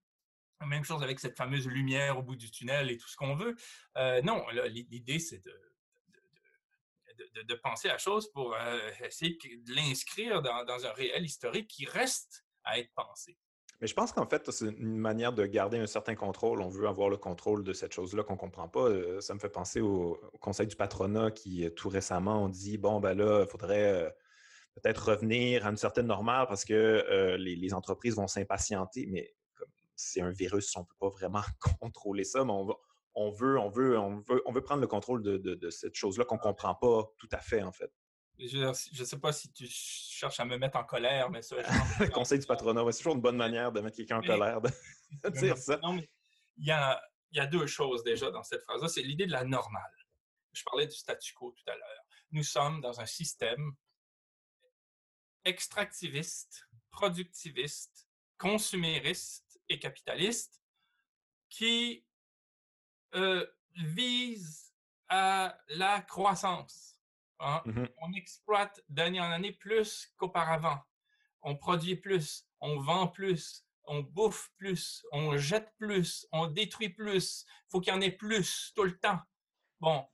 [0.65, 3.55] Même chose avec cette fameuse lumière au bout du tunnel et tout ce qu'on veut.
[3.97, 5.53] Euh, non, l'idée, c'est de,
[7.55, 8.55] penser la chose pour
[9.03, 13.37] essayer de l'inscrire dans, un réel historique qui reste à être pensé.
[13.81, 16.61] Mais je pense qu'en fait, c'est une manière de garder un certain contrôle.
[16.61, 18.87] On veut avoir le contrôle de cette chose-là qu'on ne comprend pas.
[18.87, 22.77] Euh, ça me fait penser au, Conseil du patronat qui, euh, tout récemment, ont dit
[22.77, 24.09] bon, ben là, il faudrait euh,
[24.75, 29.07] peut-être revenir à une certaine normale parce que les, entreprises vont s'impatienter.
[29.07, 29.33] Mais
[29.95, 31.43] c'est un virus, on ne peut pas vraiment
[31.79, 32.67] contrôler ça, mais on,
[33.15, 36.25] on, veut, on, veut, on, veut, on veut prendre le contrôle de, de cette chose-là
[36.25, 37.91] qu'on ne comprend pas tout à fait, en fait.
[38.37, 38.57] Je
[38.99, 41.55] ne sais pas si tu cherches à me mettre en colère, mais ça.
[41.55, 44.69] le conseil du patronat, c'est toujours une bonne manière de mettre quelqu'un en colère, de,
[45.39, 45.77] dire ça.
[45.77, 46.09] Non, mais
[46.57, 48.89] il y a, y a deux choses déjà dans cette phrase-là.
[48.89, 49.83] C'est l'idée de la normale.
[50.51, 52.05] Je parlais du statu quo tout à l'heure.
[52.31, 53.71] Nous sommes dans un système
[55.45, 60.61] extractiviste, productiviste, consumériste et capitaliste
[61.49, 62.05] qui
[63.15, 64.73] euh, vise
[65.09, 66.95] à la croissance
[67.39, 67.61] Hein.
[67.65, 70.79] Mmh on exploite d'année en année plus qu'auparavant.
[71.41, 77.45] On produit plus, on vend plus, on bouffe plus, on jette plus, on détruit plus.
[77.47, 79.19] Il faut qu'il y en ait plus tout le temps.
[79.79, 80.07] Bon,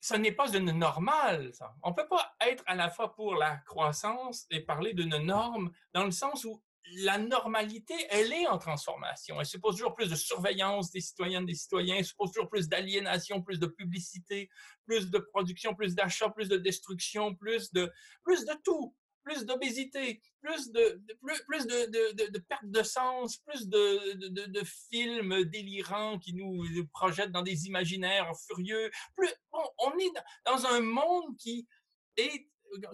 [0.00, 1.52] ce n'est pas une normale.
[1.82, 5.72] On ne peut pas être à la fois pour la croissance et parler d'une norme
[5.92, 6.62] dans le sens où
[6.96, 9.40] la normalité, elle est en transformation.
[9.40, 13.42] Elle suppose toujours plus de surveillance des citoyennes, des citoyens, elle suppose toujours plus d'aliénation,
[13.42, 14.48] plus de publicité,
[14.86, 17.92] plus de production, plus d'achat, plus de destruction, plus de,
[18.24, 23.68] plus de tout, plus d'obésité, plus de, plus, plus de, de, perte de sens, plus
[23.68, 28.90] de, de, films délirants qui nous projettent dans des imaginaires furieux.
[29.16, 30.12] Plus, on est
[30.46, 31.68] dans un monde qui
[32.16, 32.48] est,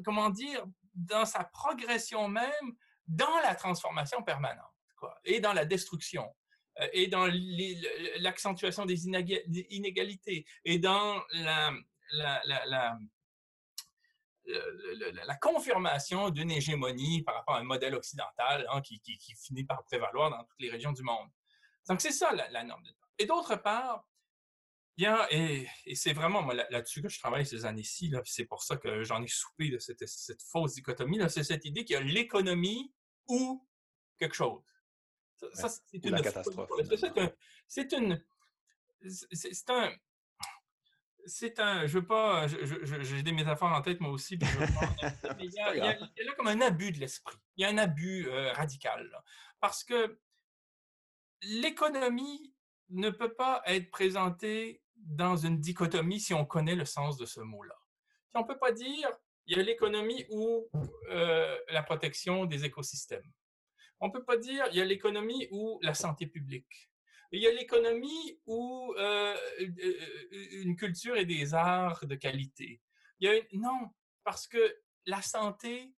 [0.04, 2.76] comment dire, dans sa progression même,
[3.07, 4.71] dans la transformation permanente
[5.25, 6.35] et dans la destruction
[6.81, 7.27] euh, et dans
[8.19, 11.73] l'accentuation des inégalités et dans la,
[15.40, 20.31] confirmation d'une hégémonie par rapport à un modèle occidental hein, qui, qui, finit par prévaloir
[20.31, 21.29] dans toutes les régions du monde.
[21.88, 23.07] Donc, c'est ça la, norme de temps.
[23.19, 24.07] Et d'autre part,
[24.96, 29.02] bien, et, et c'est vraiment là-dessus que je travaille ces années-ci, c'est pour ça que
[29.02, 32.92] j'en ai soupé de cette, cette fausse dichotomie, c'est cette idée qu'il y a l'économie
[33.28, 33.66] ou
[34.18, 34.62] quelque chose.
[35.52, 36.70] Ça, c'est une catastrophe.
[37.66, 38.22] C'est une.
[39.07, 39.92] C'est un.
[41.26, 41.87] C'est un.
[41.87, 42.46] Je veux pas.
[42.46, 44.38] J'ai des métaphores en tête, moi aussi.
[45.38, 47.37] il, y a, là comme un abus de l'esprit.
[47.57, 49.11] il y a un abus radical.
[49.61, 50.18] Parce que
[51.42, 52.54] l'économie
[52.90, 57.40] ne peut pas être présentée dans une dichotomie si on connaît le sens de ce
[57.40, 57.77] mot-là.
[58.35, 59.09] On ne peut pas dire
[59.47, 60.69] il y a l'économie ou
[61.09, 63.31] la protection des écosystèmes.
[64.01, 66.90] On ne peut pas dire il y a l'économie ou la santé publique.
[67.33, 68.95] Il y a l'économie ou
[69.59, 72.81] une culture et des arts de qualité.
[73.53, 73.90] Non,
[74.25, 75.93] parce que la santé,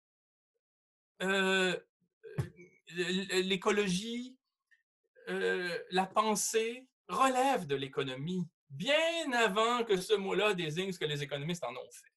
[2.89, 4.37] l'écologie,
[5.27, 11.63] la pensée relèvent de l'économie bien avant que ce mot-là désigne ce que les économistes
[11.63, 12.15] en ont fait.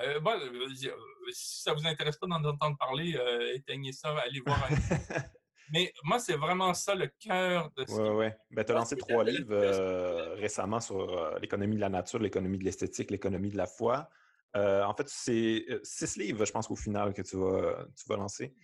[0.00, 3.18] Euh, bon, euh, euh, si ça vous intéresse pas d'en entendre parler,
[3.54, 4.74] éteignez ça, allez voir un...
[5.72, 7.92] Mais moi, c'est vraiment ça le cœur de ce.
[7.92, 8.26] Oui, oui.
[8.50, 13.10] Ben, tu as lancé trois livres récemment sur l'économie de la nature, l'économie de l'esthétique,
[13.10, 14.10] l'économie de la foi.
[14.54, 18.54] en fait, c'est six livres, je pense, au final, que tu vas, tu vas lancer.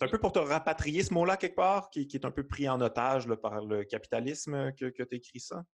[0.00, 2.68] C'est un peu pour te rapatrier ce mot-là quelque part, qui, est un peu pris
[2.68, 5.64] en otage par le capitalisme que, que tu écris ça?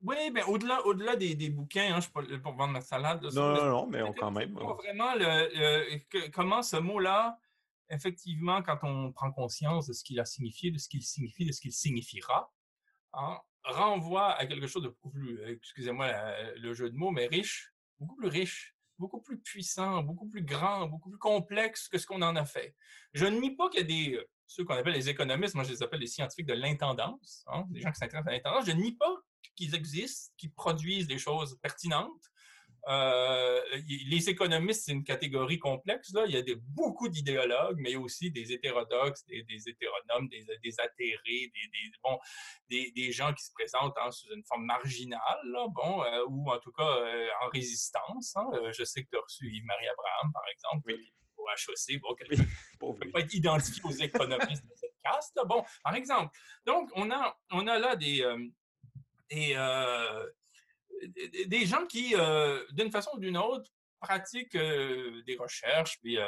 [0.00, 3.24] Oui, mais au-delà, au-delà des, bouquins, hein, je suis pour vendre ma salade.
[3.32, 4.52] non, non, non, mais on, quand même.
[4.52, 7.38] Vraiment, le, comment ce mot-là,
[7.88, 11.52] effectivement, quand on prend conscience de ce qu'il a signifié, de ce qu'il signifie, de
[11.52, 12.52] ce qu'il signifiera,
[13.14, 16.12] hein, renvoie à quelque chose de beaucoup plus, excusez-moi
[16.56, 20.86] le jeu de mots, mais riche, beaucoup plus riche, beaucoup plus puissant, beaucoup plus grand,
[20.86, 22.74] beaucoup plus complexe que ce qu'on en a fait.
[23.12, 25.64] Je ne nie pas qu'il y a des, euh, ceux qu'on appelle les économistes, moi
[25.64, 28.72] je les appelle les scientifiques de l'intendance, hein, des gens qui s'intéressent à l'intendance, je
[28.72, 29.14] ne nie pas
[29.56, 32.30] qu'ils existent, qu'ils produisent des choses pertinentes.
[32.88, 36.12] Euh, les économistes, c'est une catégorie complexe.
[36.12, 36.24] Là.
[36.26, 41.50] Il y a des, beaucoup d'idéologues, mais aussi des hétérodoxes, des, hétéronomes, des, des atterrés,
[41.54, 41.70] des,
[42.02, 42.18] bon,
[42.68, 46.58] des, gens qui se présentent hein, sous une forme marginale, là, bon, euh, ou en
[46.58, 48.36] tout cas euh, en résistance.
[48.36, 48.50] Hein.
[48.72, 51.12] je sais que tu as reçu Yves-Marie Abraham, par exemple, oui.
[51.36, 55.38] au HEC, bon, quelqu'un ne peut pas être identifié aux économistes de cette caste.
[55.46, 56.36] Bon, par exemple.
[56.66, 58.24] Donc, on a, on a là des,
[59.30, 60.26] et euh,
[61.46, 66.18] des gens qui, euh, d'une façon ou d'une autre, pratiquent euh, des recherches, puis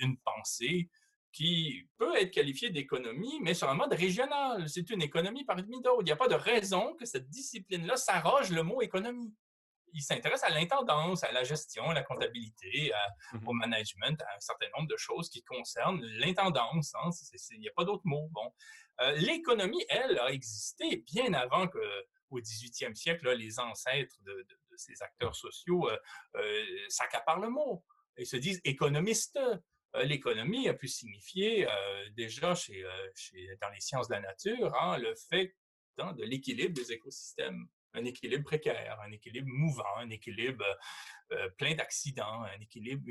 [0.00, 0.88] une pensée
[1.32, 4.68] qui peut être qualifiée d'économie, mais sur un mode régional.
[4.68, 6.02] C'est une économie parmi d'autres.
[6.02, 9.32] Il n'y a pas de raison que cette discipline-là s'arroge le mot économie.
[9.94, 12.92] Il s'intéresse à l'intendance, à la gestion, à la comptabilité,
[13.32, 16.92] mmh au management, à un certain nombre de choses qui concernent l'intendance.
[16.94, 17.10] Hein.
[17.52, 18.28] Il n'y a pas d'autre mot.
[18.32, 18.52] Bon.
[19.00, 21.78] Euh, l'économie, elle, a existé bien avant que,
[22.30, 25.96] au 18e siècle, les ancêtres de, ces acteurs sociaux euh,
[26.36, 27.84] euh, s'accaparent le mot
[28.16, 29.38] et se disent économistes.
[30.04, 31.66] L'économie a pu signifier
[32.14, 35.56] déjà dans les sciences de la nature hein, le fait
[35.96, 40.64] de l'équilibre des écosystèmes un équilibre précaire, un équilibre mouvant, un équilibre
[41.56, 43.02] plein d'accidents, un équilibre,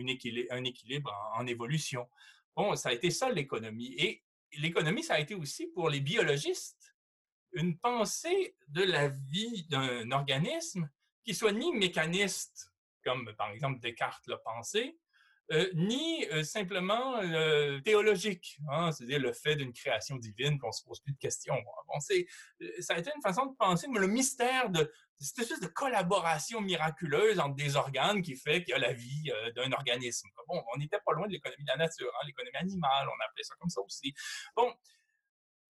[0.52, 2.08] un équilibre en, évolution.
[2.56, 3.96] Bon, ça a été ça l'économie.
[3.98, 4.24] Et
[4.58, 6.96] l'économie, ça a été aussi pour les biologistes
[7.58, 10.89] une pensée de la vie d'un organisme
[11.26, 12.72] qui soit ni mécaniste,
[13.04, 14.98] comme par exemple Descartes l'a pensé,
[15.54, 20.84] euh, ni euh, simplement euh, théologique, hein, c'est-à-dire le fait d'une création divine qu'on se
[20.84, 21.56] pose plus de questions.
[21.88, 22.28] Bon, c'est,
[22.80, 26.60] ça a été une façon de penser, mais le mystère de cette espèce de collaboration
[26.60, 30.28] miraculeuse entre des organes qui fait qu'il y a la vie d'un organisme.
[30.50, 33.43] Bon, on n'était pas loin de l'économie de la nature, hein, l'économie animale, on appelait
[33.43, 34.13] ça comme ça aussi.
[34.54, 34.74] Bon,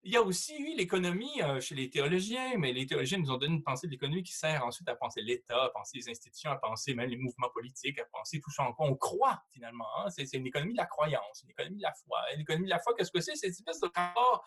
[0.04, 3.36] il y a aussi eu l'économie euh, chez les théologiens, mais les théologiens nous ont
[3.36, 6.50] donné une pensée de l'économie qui sert ensuite à penser l'État, à penser les institutions,
[6.50, 9.86] à penser même les mouvements politiques, à penser tout ce en quoi on croit finalement.
[9.98, 10.10] Hein.
[10.10, 12.20] C'est une économie de la croyance, une économie de la foi.
[12.36, 13.34] l'économie de la foi, qu'est-ce que c'est?
[13.34, 14.44] C'est une espèce de rapport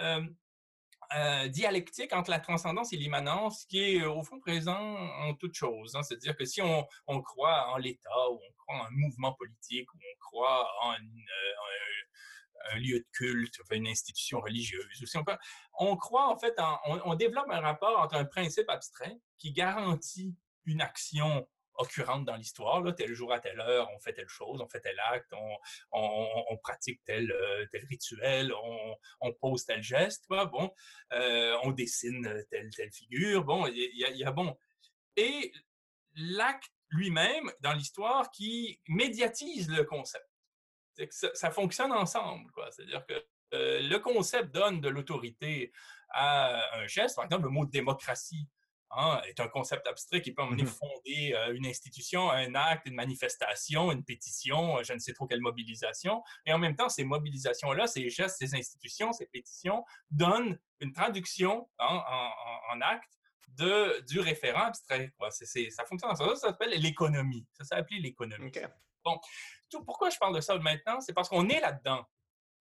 [0.00, 0.22] euh,
[1.14, 5.94] euh, dialectique entre la transcendance et l'immanence qui est au fond présent en toute chose.
[5.94, 6.02] Hein.
[6.02, 6.86] C'est-à-dire que si on,
[7.22, 11.26] croit en l'État, ou on croit en un mouvement politique, ou on croit en, une,
[12.72, 14.86] un lieu de culte, une institution religieuse.
[15.78, 16.54] On, croit en fait,
[16.86, 21.46] on, développe un rapport entre un principe abstrait qui garantit une action
[21.76, 24.98] occurrente dans l'histoire, tel jour à telle heure, on fait telle chose, on fait tel
[25.10, 25.32] acte,
[25.90, 28.52] on, pratique tel, euh, rituel,
[29.20, 30.70] on, pose tel geste, bon,
[31.12, 34.56] euh, on dessine telle figure, bon, il y, a, bon.
[35.16, 35.52] Et
[36.14, 40.28] l'acte lui-même dans l'histoire qui médiatise le concept
[41.10, 42.50] ça, fonctionne ensemble.
[42.70, 43.14] C'est-à-dire que
[43.54, 45.72] euh, le concept donne de l'autorité
[46.10, 47.16] à un geste.
[47.16, 48.48] Par exemple, le mot démocratie
[48.90, 52.86] hein, est un concept abstrait qui peut emmener mmh fonder euh, une institution, un acte,
[52.86, 56.22] une manifestation, une pétition, euh, je ne sais trop quelle mobilisation.
[56.46, 61.68] Et en même temps, ces mobilisations-là, ces gestes, ces institutions, ces pétitions donnent une traduction
[61.78, 62.02] hein,
[62.70, 63.10] en, acte
[63.48, 65.12] de, du référent abstrait.
[65.30, 66.36] ça fonctionne ensemble.
[66.36, 67.46] Ça, s'appelle l'économie.
[67.52, 68.50] Ça s'appelle l'économie.
[69.04, 69.20] Bon,
[69.72, 71.00] tout, pourquoi je parle de ça maintenant?
[71.00, 72.04] C'est parce qu'on est là-dedans.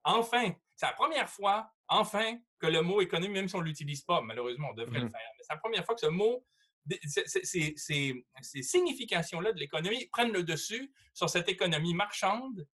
[0.03, 4.01] Enfin, c'est la première fois, enfin, que le mot économie, même si on ne l'utilise
[4.01, 6.43] pas, malheureusement, on devrait le mmh faire, mais c'est la première fois que ce mot,
[7.05, 8.25] ces,
[8.61, 12.67] significations-là de l'économie prennent le dessus sur cette économie marchande,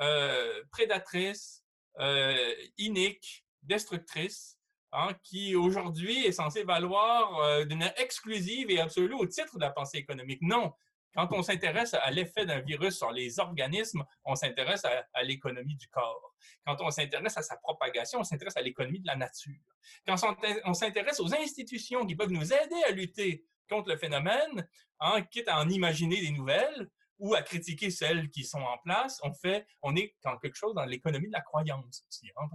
[0.00, 1.64] euh, prédatrice,
[2.00, 4.58] euh, inique, destructrice,
[4.92, 9.70] hein, qui aujourd'hui est censée valoir euh, d'une exclusive et absolue au titre de la
[9.70, 10.40] pensée économique.
[10.40, 10.72] Non,
[11.14, 15.88] quand on s'intéresse à l'effet d'un virus sur les organismes, on s'intéresse à, l'économie du
[15.88, 16.34] corps.
[16.66, 19.60] Quand on s'intéresse à sa propagation, on s'intéresse à l'économie de la nature.
[20.06, 20.16] Quand
[20.64, 24.68] on s'intéresse aux institutions qui peuvent nous aider à lutter contre le phénomène,
[25.00, 29.20] hein, quitte à en imaginer des nouvelles ou à critiquer celles qui sont en place,
[29.22, 32.48] on fait, on est dans quelque chose dans l'économie de la croyance aussi, hein,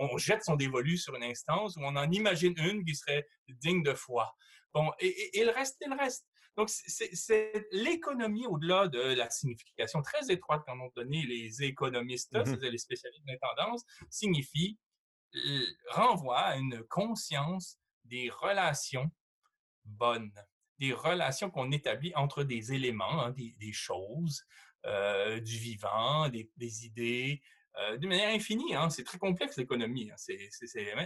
[0.00, 3.82] on, jette son dévolu sur une instance où on en imagine une qui serait digne
[3.82, 4.34] de foi.
[4.72, 6.26] Bon, et, et le reste, et le reste.
[6.56, 12.70] Donc, c'est l'économie au-delà de la signification très étroite qu'en ont donné les économistes, c'est-à-dire
[12.70, 14.78] les spécialistes des tendances, signifie,
[15.90, 19.10] renvoie à une conscience des relations
[19.84, 20.32] bonnes,
[20.78, 24.44] des relations qu'on établit entre des éléments, hein, des, choses,
[24.86, 27.42] euh, du vivant, des, des idées,
[27.78, 28.74] euh, d'une manière infinie.
[28.74, 28.88] Hein.
[28.88, 30.10] C'est très complexe l'économie.
[30.10, 30.16] Hein.
[30.16, 30.48] C'est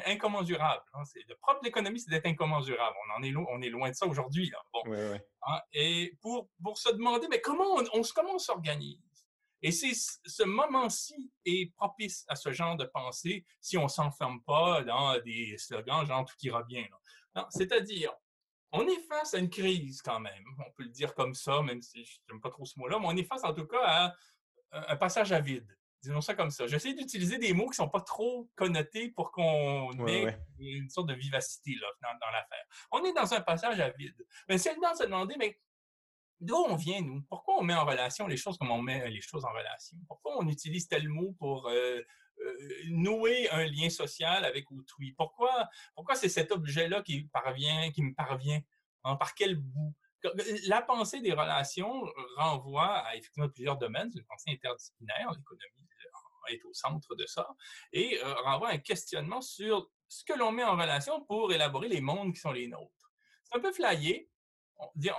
[0.06, 0.83] incommensurable.
[0.94, 1.02] Hein.
[1.28, 2.96] Le propre de l'économie, c'est d'être incommensurable.
[3.09, 4.52] On en est, on est loin de ça aujourd'hui.
[4.72, 4.83] Bon.
[5.72, 8.98] Et pour, pour se demander, mais comment on, comment on s'organise?
[9.62, 14.83] Et c'est ce moment-ci est propice à ce genre de pensée si on s'enferme pas
[14.85, 16.87] dans des slogans genre tout ira bien.
[17.50, 18.12] C'est-à-dire,
[18.72, 20.44] on est face à une crise quand même.
[20.66, 23.06] On peut le dire comme ça, même si je n'aime pas trop ce mot-là, mais
[23.09, 24.14] on est face en tout cas à
[24.72, 25.76] un passage à vide.
[26.02, 26.66] Disons ça comme ça.
[26.66, 31.08] J'essaie d'utiliser des mots qui ne sont pas trop connotés pour qu'on ait une sorte
[31.08, 32.64] de vivacité là, dans, l'affaire.
[32.90, 34.16] On est dans un passage à vide.
[34.48, 35.60] Mais c'est le temps de se demander, mais
[36.40, 37.20] d'où on vient, nous?
[37.28, 39.98] Pourquoi on met en relation les choses comme on met les choses en relation?
[40.08, 42.00] Pourquoi on utilise tel mot pour euh,
[42.40, 42.58] euh,
[42.88, 45.12] nouer un lien social avec autrui?
[45.12, 48.60] Pourquoi, pourquoi c'est cet objet-là qui parvient, qui me parvient?
[49.04, 49.94] Hein, par quel bout?
[50.66, 52.04] La pensée des relations
[52.36, 55.89] renvoie à effectivement plusieurs domaines, une pensée interdisciplinaire, l'économie
[56.48, 57.48] est au centre de ça,
[57.92, 62.00] et euh, renvoie un questionnement sur ce que l'on met en relation pour élaborer les
[62.00, 63.12] mondes qui sont les nôtres.
[63.44, 64.29] C'est un peu flyé.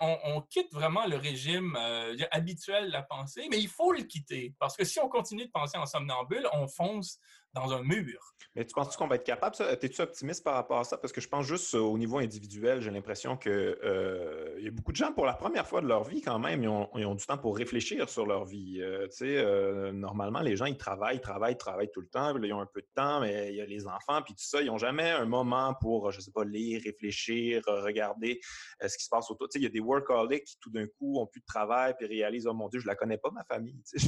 [0.02, 4.56] On, quitte vraiment le régime euh, habituel de la pensée, mais il faut le quitter
[4.58, 7.20] parce que si on continue de penser en somnambule, on fonce
[7.54, 8.32] dans un mur.
[8.56, 9.72] Mais tu penses qu'on va être capable, ça?
[9.72, 10.98] Es-tu optimiste par rapport à ça?
[10.98, 14.92] Parce que je pense juste au niveau individuel, j'ai l'impression qu'il euh, y a beaucoup
[14.92, 17.38] de gens, pour la première fois de leur vie quand même, ils ont, du temps
[17.38, 18.82] pour réfléchir sur leur vie.
[18.82, 22.38] Euh, euh, normalement, les gens, ils travaillent, travaillent, travaillent tout le temps.
[22.38, 24.62] ils ont un peu de temps, mais il y a les enfants, puis tout ça.
[24.62, 28.42] Ils n'ont jamais un moment pour, je sais pas, lire, réfléchir, regarder
[28.82, 29.48] ce qui se passe autour.
[29.56, 32.48] Il y a des workaholics qui, tout d'un coup, ont plus de travail, puis réalisent,
[32.48, 33.82] oh mon Dieu, je la connais pas, ma famille.
[33.94, 34.04] puis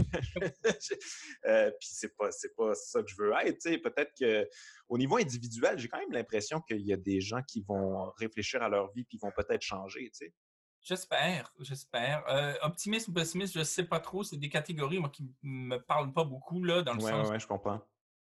[1.82, 6.62] c'est pas, pas ça que je veux Peut-être qu'au niveau individuel, j'ai quand même l'impression
[6.62, 10.12] qu'il y a des gens qui vont réfléchir à leur vie puis vont peut-être changer.
[10.82, 12.24] J'espère, j'espère.
[12.28, 14.24] Euh, optimiste ou pessimiste, je ne sais pas trop.
[14.24, 17.30] C'est des catégories moi, qui ne me parlent pas beaucoup là, dans le sens.
[17.30, 17.82] Oui, je comprends.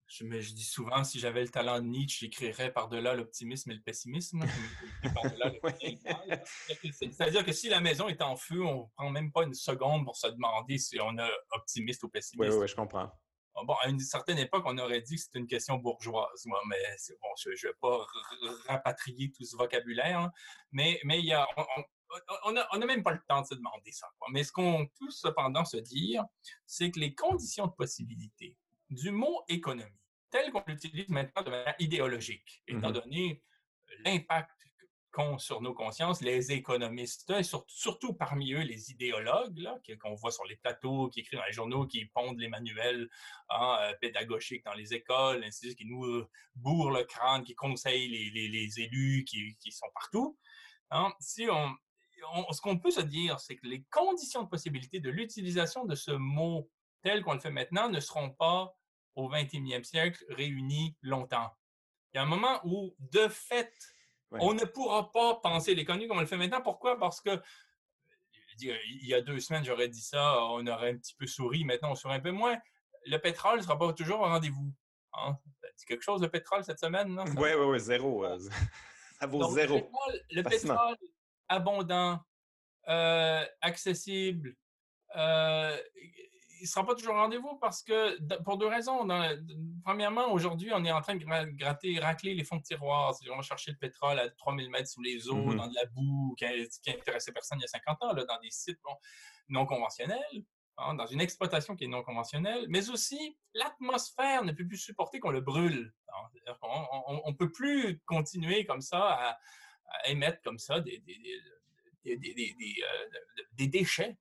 [0.08, 3.76] Je, mais je dis souvent, si j'avais le talent de Nietzsche, j'écrirais par-delà l'optimisme et
[3.76, 4.44] le pessimisme.
[6.92, 10.04] C'est-à-dire que si la maison est en feu, on ne prend même pas une seconde
[10.04, 12.52] pour se demander si on est optimiste ou pessimiste.
[12.52, 13.10] Oui, oui, je comprends.
[13.54, 16.78] Bon, à une certaine époque, on aurait dit que c'était une question bourgeoise, mais
[17.22, 18.06] bon, je ne vais pas
[18.68, 20.32] rapatrier tout ce vocabulaire, hein.
[20.72, 21.48] mais, mais il y a,
[22.46, 24.08] on n'a on même pas le temps de se demander ça.
[24.32, 26.24] Mais ce qu'on peut cependant se dire,
[26.66, 28.56] c'est que les conditions de possibilité
[28.90, 33.44] du mot économie, tel qu'on l'utilise maintenant de manière idéologique, étant mmh donné
[34.06, 34.61] l'impact
[35.38, 39.68] sur nos consciences les économistes, et surtout, parmi eux les idéologues
[40.02, 43.10] qu'on voit sur les plateaux, qui écrivent dans les journaux, qui pondent les manuels
[43.50, 48.08] hein, euh, pédagogiques dans les écoles, ainsi qui nous euh, bourrent le crâne, qui conseillent
[48.08, 50.38] les, élus qui, sont partout.
[50.92, 51.12] Hein.
[51.20, 51.76] Si on,
[52.52, 56.12] ce qu'on peut se dire, c'est que les conditions de possibilité de l'utilisation de ce
[56.12, 56.70] mot
[57.02, 58.74] tel qu'on le fait maintenant ne seront pas
[59.16, 61.52] au 21e siècle réunies longtemps.
[62.14, 63.74] Il y a un moment où, de fait,
[64.32, 66.62] on ne pourra pas penser l'économie comme on le fait maintenant.
[66.62, 66.98] Pourquoi?
[66.98, 67.42] Parce que
[68.60, 71.64] il y a deux semaines, j'aurais dit ça, on aurait un petit peu souri.
[71.64, 72.58] Maintenant, on sourit un peu moins.
[73.06, 74.72] Le pétrole ne sera pas toujours au rendez-vous.
[75.14, 75.38] Hein?
[75.62, 77.20] Ça dit quelque chose, le pétrole, cette semaine?
[77.38, 78.26] Oui, oui, oui, zéro.
[78.26, 78.38] Euh,
[79.20, 79.90] ça vaut zéro.
[80.30, 80.98] Le pétrole,
[81.48, 82.20] abondant,
[82.88, 84.56] euh, accessible,
[85.16, 85.78] euh,
[86.62, 89.08] il ne sera pas toujours rendez-vous parce que, pour deux raisons.
[89.84, 91.26] premièrement, aujourd'hui, on est en train de
[91.58, 93.16] gratter, racler les fonds de tiroir.
[93.32, 95.56] On va chercher le pétrole à 3000 mètres sous les eaux, mm-hmm.
[95.56, 96.46] dans de la boue, qui,
[96.88, 98.80] n'intéressait personne il y a 50 ans, là, dans des sites
[99.50, 100.20] non conventionnels.
[100.78, 105.20] hein, dans une exploitation qui est non conventionnelle, mais aussi l'atmosphère ne peut plus supporter
[105.20, 105.92] qu'on le brûle.
[106.10, 106.54] Hein.
[106.62, 109.40] on ne peut plus continuer comme ça à,
[110.06, 112.56] émettre comme ça des, des, des,
[113.54, 114.16] des déchets.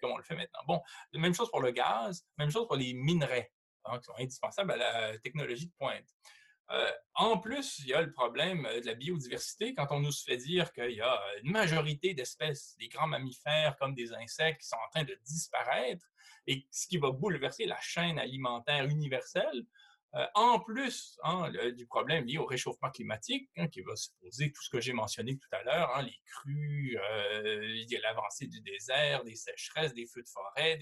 [0.00, 0.60] Comme on le fait maintenant.
[0.66, 0.80] Bon,
[1.14, 3.52] même chose pour le gaz, même chose pour les minerais,
[3.84, 6.06] hein, qui sont indispensables à la technologie de pointe.
[6.72, 10.12] Euh, en plus, il y a le problème euh, de la biodiversité quand on nous
[10.12, 14.68] fait dire qu'il y a une majorité d'espèces, des grands mammifères comme des insectes qui
[14.68, 16.06] sont en train de disparaître
[16.46, 19.64] et ce qui va bouleverser la chaîne alimentaire universelle.
[20.16, 24.50] Euh, en plus hein, du problème lié au réchauffement climatique, hein, qui va se poser
[24.50, 29.22] tout ce que j'ai mentionné tout à l'heure, hein, les crues, a l'avancée du désert,
[29.24, 30.78] des sécheresses, des feux de forêt.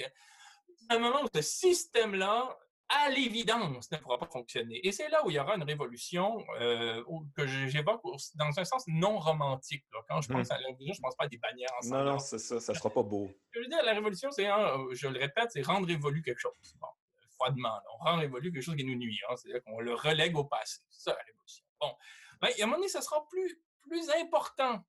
[0.88, 2.56] À un moment où ce système-là
[2.88, 4.80] à l'évidence, ne pourra pas fonctionner.
[4.86, 7.02] Et c'est là où il y aura une révolution euh,
[7.36, 8.00] que j'évoque
[8.34, 9.84] dans un sens non romantique.
[10.08, 10.52] Quand je pense mmh.
[10.52, 11.96] à la révolution, je ne pense pas à des bannières ensemble.
[11.96, 13.30] Non, non, c'est ça, ça ne sera pas beau.
[13.50, 14.46] je veux dire, la révolution, c'est,
[14.92, 16.52] je le répète, c'est rendre évoluer quelque chose.
[16.80, 16.86] Bon,
[17.38, 19.18] froidement, on rend évoluer quelque chose qui nous nuit.
[19.28, 19.36] Hein.
[19.36, 20.80] C'est-à-dire qu'on le relègue au passé.
[20.90, 21.64] C'est ça, la révolution.
[21.80, 21.94] Bon,
[22.40, 24.84] ben, à un moment donné, ça sera plus, plus important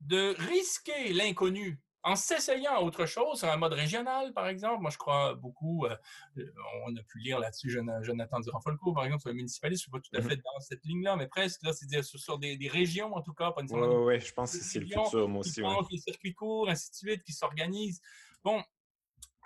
[0.00, 4.80] de risquer l'inconnu en s'essayant à autre chose, sur un mode régional, par exemple.
[4.80, 5.96] Moi, je crois beaucoup, euh,
[6.38, 6.52] euh,
[6.86, 10.10] on a pu lire là-dessus Jonathan Duranfolco, par exemple, sur le municipaliste, je ne suis
[10.10, 13.14] pas tout à mmh fait dans cette ligne-là, mais presque, là, c'est-à-dire sur, des, régions,
[13.14, 13.52] en tout cas.
[13.56, 15.60] Oui, ouais, je pense que c'est le futur, moi aussi.
[15.60, 18.00] Qui les circuits courts, ainsi de suite, qui s'organisent.
[18.44, 18.62] Bon,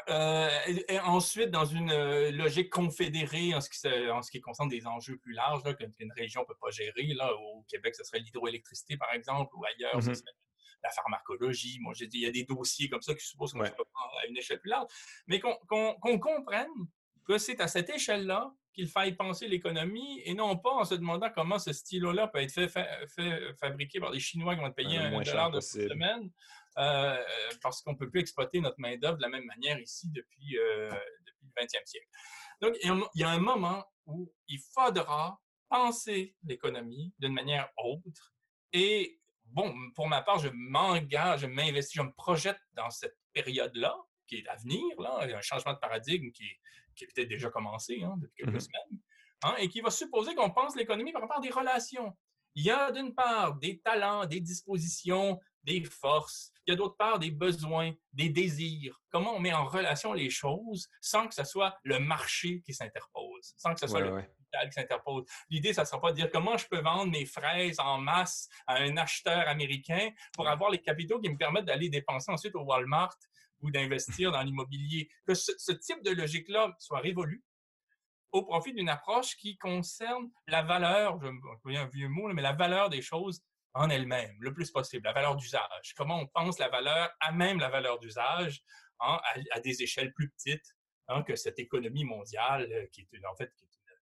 [0.09, 0.49] euh,
[0.89, 1.93] et, ensuite, dans une
[2.31, 6.43] logique confédérée en ce, qui, en ce qui concerne des enjeux plus larges qu'une région
[6.43, 10.11] ne peut pas gérer, là, au Québec, ce serait l'hydroélectricité, par exemple, ou ailleurs, ce
[10.11, 10.33] mmh serait
[10.83, 11.79] la pharmacologie.
[11.81, 14.19] Moi, j'ai dit, il y a des dossiers comme ça qui supposent qu'on peut prendre
[14.23, 14.91] à une échelle plus large.
[15.27, 16.71] Mais qu'on comprenne
[17.25, 21.31] que c'est à cette échelle-là qu'il faille penser l'économie et non pas en se demandant
[21.31, 25.21] comment ce stylo-là peut être fait, fabriqué par des Chinois qui vont te payer un,
[25.21, 26.31] dollar de semaine
[26.79, 27.23] euh,
[27.63, 30.91] parce qu'on ne peut plus exploiter notre main-d'œuvre de la même manière ici depuis, euh,
[31.27, 32.07] depuis le 20e siècle.
[32.61, 38.33] Donc, il y a un moment où il faudra penser l'économie d'une manière autre
[38.73, 43.97] et bon, pour ma part, je m'engage, je m'investis, je me projette dans cette période-là,
[44.27, 46.49] qui est à venir, là, un changement de paradigme qui,
[46.97, 49.01] qui est peut-être déjà commencé hein, depuis quelques mmh semaines,
[49.45, 52.17] hein, et qui va supposer qu'on pense l'économie par rapport à des relations.
[52.55, 56.53] Il y a d'une part des talents, des dispositions, des forces.
[56.67, 59.01] Il y a d'autre part des besoins, des désirs.
[59.11, 63.55] Comment on met en relation les choses sans que ce soit le marché qui s'interpose,
[63.57, 65.25] sans que ce soit le qui s'interpose?
[65.49, 68.49] L'idée, ça ne sera pas de dire comment je peux vendre mes fraises en masse
[68.67, 72.63] à un acheteur américain pour avoir les capitaux qui me permettent d'aller dépenser ensuite au
[72.63, 73.17] Walmart
[73.61, 75.09] ou d'investir dans l'immobilier.
[75.27, 77.43] Que ce, type de logique-là soit révolu
[78.33, 82.55] au profit d'une approche qui concerne la valeur, je me un vieux mot, mais la
[82.55, 83.43] valeur des choses
[83.75, 85.95] en elle-même, le plus possible, la valeur d'usage.
[85.97, 88.63] Comment on pense la valeur à même la valeur d'usage
[89.01, 89.19] hein,
[89.53, 90.75] à, des échelles plus petites
[91.09, 93.51] hein, que cette économie mondiale euh, qui est en fait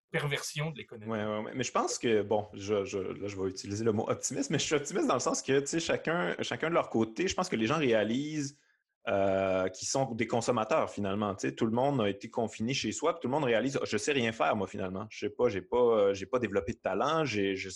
[0.09, 1.11] perversion de l'économie.
[1.11, 4.59] Oui, mais je pense que, bon, je, là, je vais utiliser le mot optimiste, mais
[4.59, 7.36] je suis optimiste dans le sens que, tu sais, chacun, chacun de leur côté, je
[7.36, 8.57] pense que les gens réalisent
[9.08, 11.34] euh, qui sont des consommateurs finalement.
[11.34, 13.80] Tu sais, tout le monde a été confiné chez soi, puis tout le monde réalise
[13.86, 15.08] je sais rien faire moi finalement.
[15.10, 17.24] Je sais pas, j'ai pas, euh, j'ai pas développé de talent.
[17.24, 17.70] J'ai, je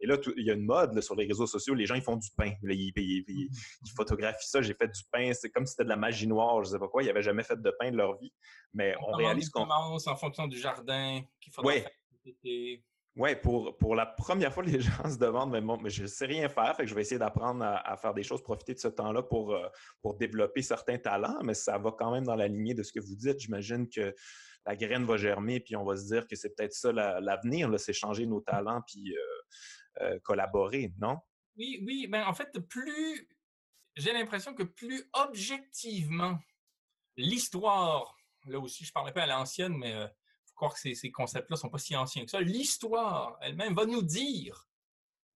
[0.00, 1.74] et là, il y a une mode sur les réseaux sociaux.
[1.74, 3.48] Les gens ils font du pain, ils, ils,
[3.96, 4.62] photographient ça.
[4.62, 5.32] J'ai fait du pain.
[5.32, 6.62] C'est comme si c'était de la magie noire.
[6.62, 7.02] Je sais pas quoi.
[7.02, 8.32] Ils n'avaient jamais fait de pain de leur vie,
[8.72, 11.80] mais on, réalise qu'on commence en fonction du jardin qu'il faudra ouais.
[11.80, 12.80] faire.
[13.20, 16.06] Oui, pour, pour la première fois, les gens se demandent, mais, bon, mais je ne
[16.06, 18.78] sais rien faire, fait que je vais essayer d'apprendre à, faire des choses, profiter de
[18.78, 19.68] ce temps-là pour, euh,
[20.00, 23.00] pour développer certains talents, mais ça va quand même dans la lignée de ce que
[23.00, 23.38] vous dites.
[23.38, 24.14] J'imagine que
[24.64, 27.92] la graine va germer, puis on va se dire que c'est peut-être ça l'avenir, c'est
[27.92, 29.20] changer nos talents, puis euh,
[30.00, 31.18] euh, collaborer, non?
[31.58, 33.28] Oui, oui, ben en fait, plus,
[33.96, 36.38] j'ai l'impression que plus objectivement,
[37.18, 38.16] l'histoire,
[38.46, 40.10] là aussi, je ne parlerai pas à l'ancienne, mais
[40.60, 42.40] croire que ces, concepts-là ne sont pas si anciens que ça.
[42.40, 44.68] L'histoire elle-même va nous dire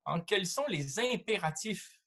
[0.05, 1.99] hein, quels sont les impératifs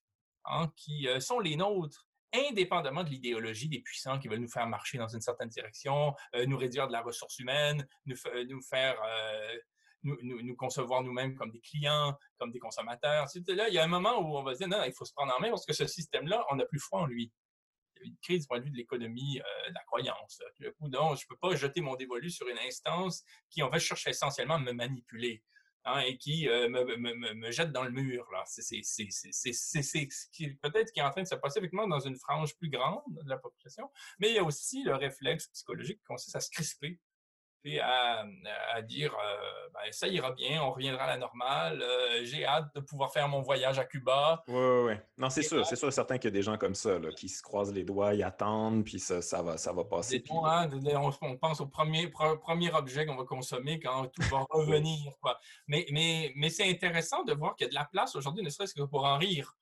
[0.46, 4.68] hein, qui euh, sont les nôtres, indépendamment de l'idéologie des puissants qui veulent nous faire
[4.68, 8.16] marcher dans une certaine direction, euh, nous réduire de la ressource humaine, nous,
[8.62, 9.58] faire euh,
[10.04, 13.26] nous, concevoir nous-mêmes comme des clients, comme des consommateurs.
[13.48, 15.14] Là, il y a un moment où on va se dire, non, il faut se
[15.14, 17.32] prendre en main parce que ce système-là, on n'a plus foi en lui
[18.02, 20.42] une crise du point de vue de l'économie, euh, de la croyance.
[20.78, 23.80] coup, non, je ne peux pas jeter mon dévolu sur une instance qui, en fait,
[23.80, 25.44] cherche essentiellement à me manipuler.
[25.90, 28.28] Hein, et qui euh, me, jette dans le mur.
[28.46, 28.82] C'est
[30.62, 33.30] peut-être qui est en train de se passer effectivement dans une frange plus grande de
[33.30, 33.90] la population,
[34.20, 37.00] mais il y a aussi le réflexe psychologique qui consiste à se crisper
[37.68, 38.24] puis à,
[38.84, 39.14] dire
[39.74, 41.84] ben, ça ira bien, on reviendra à la normale,
[42.24, 44.42] j'ai hâte de pouvoir faire mon voyage à Cuba.
[44.48, 44.94] Oui, oui, oui.
[45.18, 47.42] Non, c'est sûr, c'est sûr certain qu'il y a des gens comme ça qui se
[47.42, 50.24] croisent les doigts, ils attendent, puis ça, ça, va, ça va passer.
[50.46, 50.70] Hein,
[51.22, 55.12] on, pense au premier, premier objet qu'on va consommer quand tout va revenir.
[55.68, 58.50] Mais, mais, mais c'est intéressant de voir qu'il y a de la place aujourd'hui, ne
[58.50, 59.58] serait-ce que pour en rire.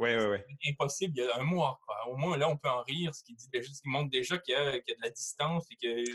[0.00, 0.38] Oui, oui, oui.
[0.62, 1.78] C'est impossible il y a un mois.
[2.06, 4.54] Au moins, là, on peut en rire, ce qui, dit ce qui montre déjà qu'il
[4.54, 6.10] y, a de la distance et que.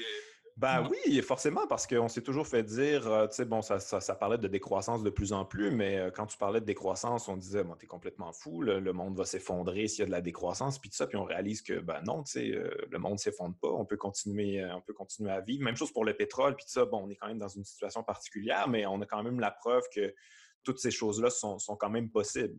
[0.58, 4.16] Ben oui, forcément, parce qu'on s'est toujours fait dire, euh, tu sais, bon, ça, ça,
[4.16, 7.36] parlait de décroissance de plus en plus, mais euh, quand tu parlais de décroissance, on
[7.36, 10.80] disait, bon, t'es complètement fou, le, monde va s'effondrer s'il y a de la décroissance,
[10.80, 13.58] puis tout ça, puis on réalise que, ben non, tu sais, euh, le monde s'effondre
[13.62, 15.62] pas, on peut continuer, on peut continuer à vivre.
[15.62, 17.66] Même chose pour le pétrole, puis tout ça, bon, on est quand même dans une
[17.66, 20.16] situation particulière, mais on a quand même la preuve que
[20.64, 22.58] toutes ces choses-là sont, sont quand même possibles.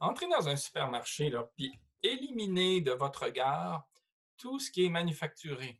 [0.00, 1.70] Entrez dans un supermarché, là, puis
[2.02, 3.86] éliminez de votre regard
[4.38, 5.78] tout ce qui est manufacturé.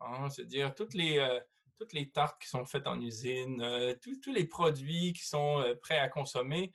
[0.00, 1.40] Hein, c'est-à-dire toutes les, euh,
[1.78, 5.74] toutes les tartes qui sont faites en usine, euh, tous les produits qui sont euh,
[5.74, 6.72] prêts à consommer.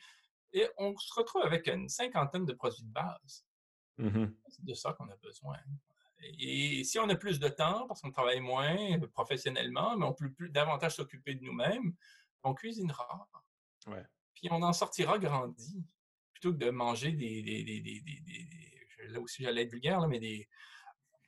[0.53, 3.45] Et on se retrouve avec une cinquantaine de produits de base.
[3.97, 5.57] Mmh C'est de ça qu'on a besoin.
[6.23, 10.31] Et si on a plus de temps, parce qu'on travaille moins professionnellement, mais on peut
[10.31, 11.95] plus, davantage s'occuper de nous-mêmes,
[12.43, 13.27] on cuisinera.
[13.87, 14.05] Ouais.
[14.35, 15.83] Puis on en sortira grandi
[16.33, 17.41] plutôt que de manger des.
[17.41, 18.03] des, des, des,
[19.07, 20.47] là aussi, j'allais être vulgaire, là, mais des.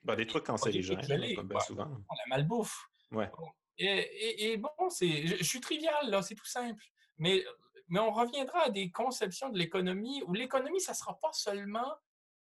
[0.04, 1.86] Ben, des trucs cancérigènes, comme bien souvent.
[1.86, 2.88] La malbouffe.
[3.12, 3.32] Ouais.
[3.78, 6.84] Et, et, bon, c'est, je, suis trivial, là, c'est tout simple.
[7.18, 7.43] Mais,
[7.88, 11.95] mais on reviendra à des conceptions de l'économie où l'économie, ça ne sera pas seulement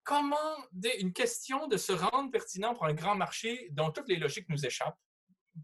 [0.04, 0.58] comment
[1.00, 4.66] une question de se rendre pertinent pour un grand marché dont toutes les logiques nous
[4.66, 5.00] échappent,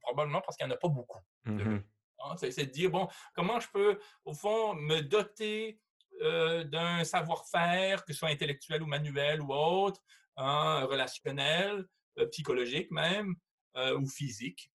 [0.02, 1.20] probablement parce qu'il n'y en a pas beaucoup.
[1.45, 1.78] Mmh
[2.20, 5.80] hein, c'est, de dire, bon, comment je peux, au fond, me doter
[6.22, 10.02] euh, d'un savoir-faire, que ce soit intellectuel ou manuel ou autre,
[10.38, 11.85] hein, relationnel,
[12.19, 13.35] euh, psychologique même,
[13.75, 14.71] euh, ou physique,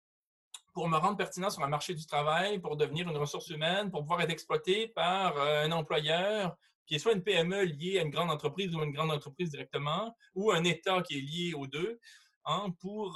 [0.74, 4.02] pour me rendre pertinent sur un marché du travail, pour devenir une ressource humaine, pour
[4.02, 6.56] pouvoir être exploité par un employeur
[6.86, 10.16] qui est soit une PME liée à une grande entreprise ou une grande entreprise directement,
[10.34, 12.00] ou un État qui est lié aux deux,
[12.44, 13.14] hein, pour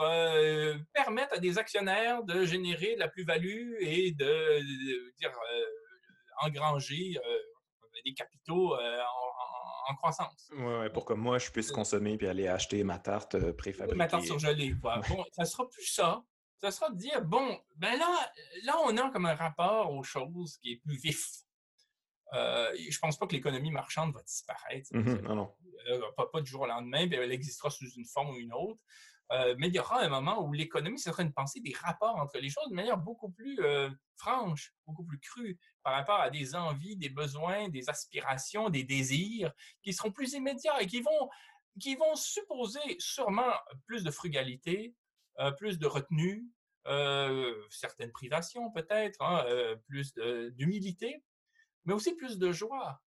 [0.92, 5.32] permettre à des actionnaires de générer de la plus-value et de, dire,
[6.40, 7.16] engranger
[8.04, 9.63] des capitaux euh, en,
[9.94, 10.50] croissance.
[10.56, 13.96] Oui, ouais, pour que moi, je puisse consommer puis aller acheter ma tarte euh, préfabriquée.
[13.96, 14.74] Ma tarte surgelée.
[14.74, 14.90] Bon,
[15.32, 16.22] ça sera plus ça.
[16.58, 18.32] Ça sera de dire, bon, ben là,
[18.64, 21.28] là, on a comme un rapport aux choses qui est plus vif.
[22.32, 24.90] Euh, je pense pas que l'économie marchande va disparaître.
[24.92, 25.20] Mm-hmm.
[25.22, 25.54] non, non.
[25.90, 28.80] Euh, pas, pas, du jour au lendemain, elle existera sous une forme ou une autre.
[29.58, 32.48] mais il y aura un moment où l'économie sera une pensée des rapports entre les
[32.48, 33.58] choses de manière beaucoup plus
[34.16, 39.52] franche, beaucoup plus crue par rapport à des envies, des besoins, des aspirations, des désirs
[39.82, 41.28] qui seront plus immédiats et qui vont,
[41.78, 43.52] qui vont supposer sûrement
[43.86, 44.94] plus de frugalité,
[45.38, 46.46] euh, plus de retenue,
[46.86, 50.14] euh, certaines privations peut-être, hein, euh, plus
[50.52, 51.22] d'humilité,
[51.84, 53.02] mais aussi plus de joie,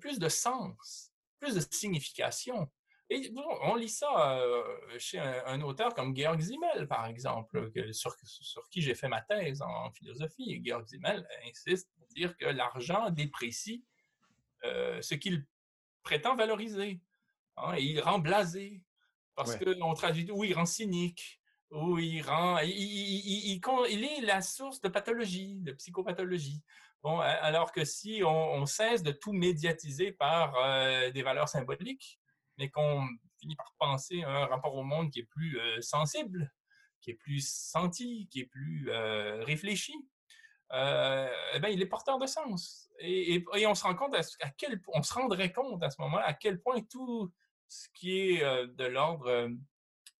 [0.00, 2.70] plus de sens, plus de signification.
[3.08, 3.32] Et
[3.62, 4.64] on lit ça euh,
[4.98, 8.16] chez un, auteur comme Georg Simmel, par exemple, sur,
[8.70, 10.52] qui j'ai fait ma thèse en, philosophie.
[10.52, 13.84] Et Georg Simmel insiste pour dire que l'argent déprécie
[14.64, 15.46] euh, ce qu'il
[16.02, 17.00] prétend valoriser.
[17.56, 18.82] Hein, et il rend blasé.
[19.36, 21.40] Parce qu'on traduit, ou il rend cynique,
[21.70, 22.58] ou il rend.
[22.60, 26.62] Il, il, est la source de pathologie, de psychopathologie.
[27.02, 32.18] Bon, alors que si on, cesse de tout médiatiser par euh, des valeurs symboliques,
[32.58, 33.06] mais qu'on
[33.40, 36.52] finit par penser à un rapport au monde qui est plus euh, sensible,
[37.00, 39.94] qui est plus senti, qui est plus euh, réfléchi,
[40.72, 42.90] euh, eh ben, il est porteur de sens.
[42.98, 46.34] Et, on se rend compte à, quel on se rendrait compte à ce moment-là à
[46.34, 47.32] quel point tout
[47.68, 49.50] ce qui est de l'ordre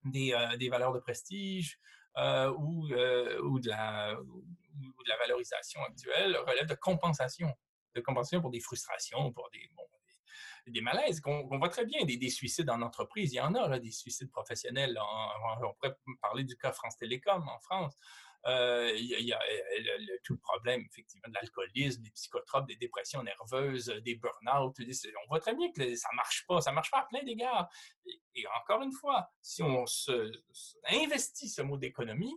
[0.04, 1.80] des, valeurs de prestige
[2.16, 7.52] ou, ou, de la, ou de la valorisation actuelle relève de compensation,
[7.94, 9.68] de compensation pour des frustrations, pour des,
[10.66, 13.32] des malaises qu'on voit très bien, des, suicides en entreprise.
[13.32, 14.98] Il y en a, des suicides professionnels.
[15.62, 17.96] On, pourrait parler du cas France Télécom en France.
[18.46, 19.40] Euh, il y a,
[20.22, 24.76] tout le problème, effectivement, de l'alcoolisme, des psychotropes, des dépressions nerveuses, des burn-out.
[24.78, 26.60] On voit très bien que ça marche pas.
[26.60, 27.68] Ça marche pas à plein d'égards.
[28.34, 30.32] Et, encore une fois, si on se,
[30.88, 32.36] investit ce mot d'économie,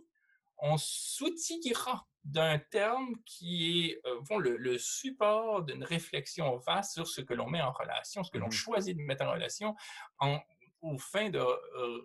[0.60, 7.34] on s'outillera d'un terme qui est euh, le, support d'une réflexion vaste sur ce que
[7.34, 9.74] l'on met en relation, ce que l'on mmh choisit de mettre en relation
[10.18, 10.38] en,
[10.82, 12.02] au fin de euh,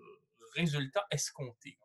[0.56, 1.78] résultats escomptés.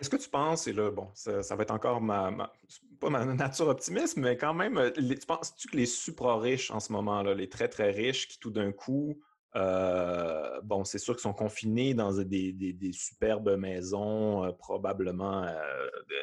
[0.00, 2.52] Est-ce que tu penses, et là, bon, ça, va être encore ma,
[3.00, 6.92] pas ma nature optimiste, mais quand même, euh, tu penses-tu que les supra-riches en ce
[6.92, 9.20] moment-là, les très, très riches qui tout d'un coup
[9.56, 15.46] Euh, bon, c'est sûr qu'ils sont confinés dans des, superbes maisons, probablement,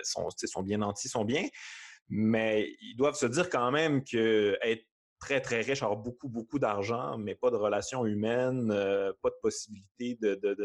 [0.03, 1.47] sont, sont bien nantis, sont bien,
[2.09, 4.86] mais ils doivent se dire quand même que être
[5.19, 10.17] très, très riche, avoir beaucoup, beaucoup d'argent, mais pas de relations humaines, pas de possibilité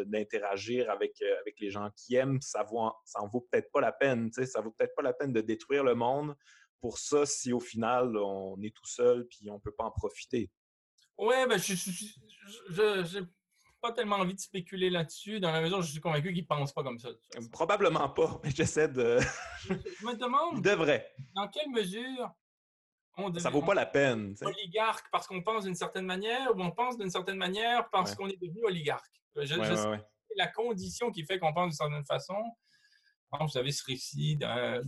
[0.07, 3.93] d'interagir avec, avec les gens qui aiment, ça, vaut, ça en vaut peut-être pas la
[3.93, 4.31] peine.
[4.33, 6.35] Ça vaut peut-être pas la peine de détruire le monde
[6.81, 10.51] pour ça si au final on est tout seul puis on peut pas en profiter.
[11.19, 13.27] Ouais, ben, je n'ai
[13.81, 16.47] pas tellement envie de spéculer là-dessus, dans la mesure où je suis convaincu qu'ils ne
[16.47, 17.09] pensent pas comme ça.
[17.53, 19.19] Probablement pas, mais j'essaie de.
[19.69, 20.62] je me demande.
[20.62, 21.12] devrait.
[21.35, 22.31] Dans quelle mesure
[23.17, 24.35] on devient, ça vaut pas la peine.
[24.43, 28.29] Oligarque parce qu'on pense d'une certaine manière ou on pense d'une certaine manière parce qu'on
[28.29, 29.23] est devenu oligarque?
[29.37, 29.99] Je,
[30.37, 32.37] la condition qui fait qu'on pense d'une certaine façon.
[33.39, 34.83] Vous avez ce récit d'un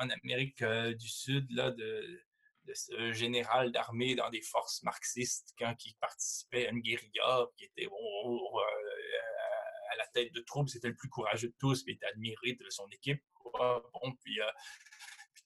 [0.00, 2.20] en Amérique euh, du Sud là, de,
[2.72, 7.86] ce général d'armée dans des forces marxistes quand il participait à une guérilla, qui était
[7.86, 12.06] bon, euh, à la tête de troupes, c'était le plus courageux de tous, puis était
[12.06, 13.22] admiré de son équipe.
[13.44, 14.50] Bon, puis, euh,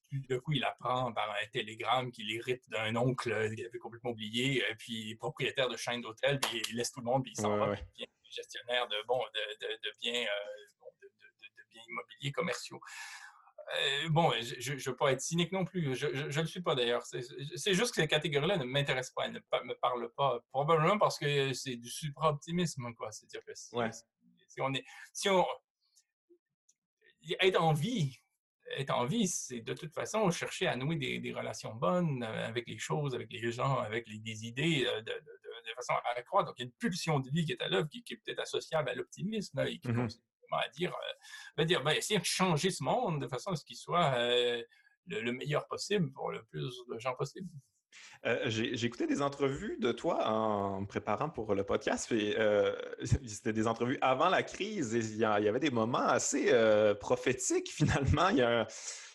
[0.08, 3.78] puis tout d'un coup, il apprend par un télégramme qu'il hérite d'un oncle qu'il avait
[3.78, 7.40] complètement oublié, puis propriétaire de chaîne d'hôtel, puis il laisse tout le monde, puis il
[7.40, 10.26] s'en va, puis gestionnaire de, bon, de, de, biens,
[11.02, 11.08] de,
[11.70, 12.80] biens immobiliers commerciaux.
[13.76, 15.94] Euh, bon, je ne veux pas être cynique non plus.
[15.94, 17.04] Je ne le suis pas d'ailleurs.
[17.04, 20.40] C'est juste que ces catégories-là ne m'intéressent pas, ne me parlent pas.
[20.50, 23.12] Probablement parce que c'est du supra-optimisme, quoi.
[23.12, 24.84] C'est-à-dire que si, on est.
[25.12, 25.44] Si on.
[27.40, 28.18] Être en vie,
[28.78, 32.78] être en vie, c'est de toute façon chercher à nouer des, relations bonnes avec les
[32.78, 35.12] choses, avec les gens, avec les, des idées euh, de,
[35.76, 36.46] façon à croire.
[36.46, 38.40] Donc, il y a une pulsion de vie qui est à l'œuvre, qui, est peut-être
[38.40, 39.88] associable à l'optimisme et qui
[40.50, 40.94] mmh à dire,
[41.58, 44.62] euh, dire ben, essayer de changer ce monde de façon à ce qu'il soit euh,
[45.06, 47.48] le, meilleur possible pour le plus de gens possible.
[48.26, 52.08] Euh, j'ai écouté des entrevues de toi en me préparant pour le podcast.
[53.26, 56.52] C'était des entrevues avant la crise et il y, avait des moments assez
[57.00, 58.30] prophétiques finalement.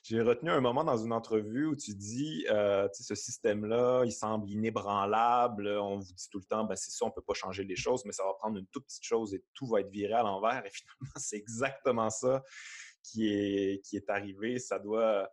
[0.03, 4.49] J'ai retenu un moment dans une entrevue où tu dis, euh, ce système-là, il semble
[4.49, 5.65] inébranlable.
[5.65, 7.77] On vous dit tout le temps, ben, c'est ça, on ne peut pas changer les
[7.77, 10.23] choses, mais ça va prendre une toute petite chose et tout va être viré à
[10.23, 10.61] l'envers.
[10.65, 12.43] Et finalement, c'est exactement ça
[13.01, 14.59] qui est, qui est arrivé.
[14.59, 15.29] Ça doit,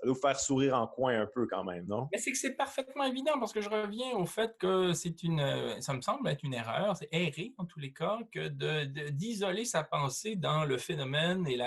[0.00, 2.08] ça doit faire sourire en coin un peu quand même, non?
[2.12, 5.80] Mais c'est que c'est parfaitement évident parce que je reviens au fait que c'est une,
[5.80, 8.48] ça me semble être une erreur, c'est erré en tous les cas, que
[9.10, 11.58] d'isoler sa pensée dans le phénomène et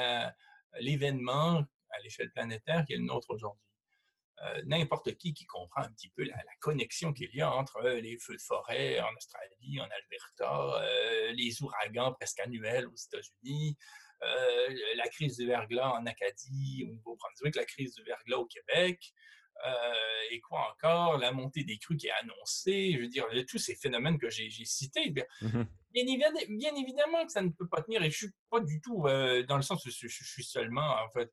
[0.80, 3.64] l'événement à l'échelle planétaire qui est le nôtre aujourd'hui.
[4.44, 8.00] Euh, n'importe qui qui comprend un petit peu la, connexion qu'il y a entre euh,
[8.00, 13.78] les feux de forêt en Australie, en Alberta, euh, les ouragans presque annuels aux États-Unis,
[14.22, 19.14] la crise du verglas en Acadie, au Nouveau-Brunswick, la crise du verglas au Québec,
[20.32, 23.76] et quoi encore, la montée des crues qui est annoncée, je veux dire, tous ces
[23.76, 25.64] phénomènes que j'ai cités, mmh
[25.94, 29.04] bien, évidemment que ça ne peut pas tenir, et je suis pas du tout
[29.48, 31.32] dans le sens où je, suis seulement, en fait,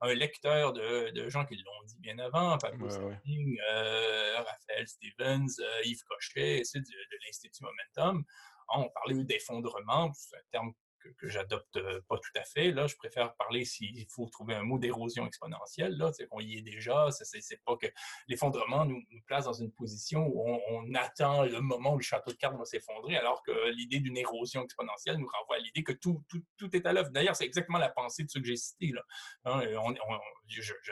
[0.00, 6.80] un lecteur de, gens qui l'ont dit bien avant, Pablo Raphaël Stevens, Yves Cochet, de,
[6.80, 8.24] de l'Institut Momentum.
[8.68, 10.72] On parlait d'effondrement, c'est un terme
[11.18, 12.70] que, j'adopte euh, pas tout à fait.
[12.70, 15.96] Là, je préfère parler s'il faut trouver un mot d'érosion exponentielle.
[15.96, 17.08] Là, c'est qu'on y est déjà.
[17.10, 17.86] C'est pas que
[18.28, 22.36] l'effondrement nous, place dans une position où on, attend le moment où le château de
[22.36, 26.24] cartes va s'effondrer, alors que l'idée d'une érosion exponentielle nous renvoie à l'idée que tout,
[26.28, 27.10] tout, tout est à l'œuvre.
[27.10, 28.92] D'ailleurs, c'est exactement la pensée de ceux que j'ai cités.
[28.92, 29.02] Là.
[29.44, 29.62] Hein,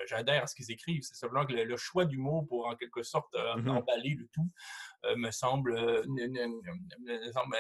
[0.07, 1.03] j'adhère à ce qu'ils écrivent.
[1.03, 3.71] C'est simplement que le, choix du mot pour en quelque sorte euh, mm-hmm.
[3.71, 4.51] emballer le tout
[5.05, 5.75] euh, me semble,
[6.07, 7.57] me semble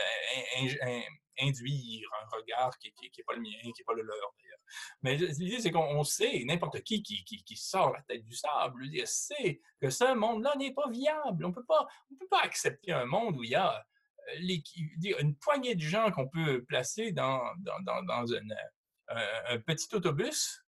[1.41, 4.59] induire un regard qui n'est pas le mien, qui n'est pas le leur d'ailleurs.
[5.03, 9.61] Mais l'idée, c'est qu'on sait, n'importe qui qui, qui sort la tête du sable, sait
[9.81, 11.45] que ce monde-là n'est pas viable.
[11.45, 13.85] On ne peut pas accepter un monde où il y a
[14.37, 20.65] euh, une poignée de gens qu'on peut placer dans, dans, un, petit autobus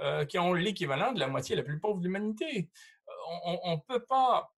[0.00, 2.70] euh, qui ont l'équivalent de la moitié la plus pauvre de l'humanité.
[3.30, 4.52] On ne peut pas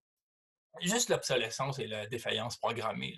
[0.80, 3.16] juste l'obsolescence et la défaillance programmée.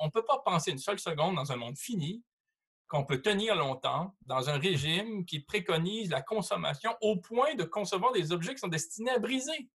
[0.00, 2.22] On ne peut pas penser une seule seconde dans un monde fini
[2.88, 8.12] qu'on peut tenir longtemps dans un régime qui préconise la consommation au point de concevoir
[8.12, 9.68] des objets qui sont destinés à briser.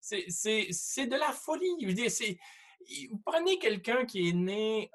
[0.00, 1.74] C'est de la folie.
[3.10, 4.90] vous prenez quelqu'un qui est né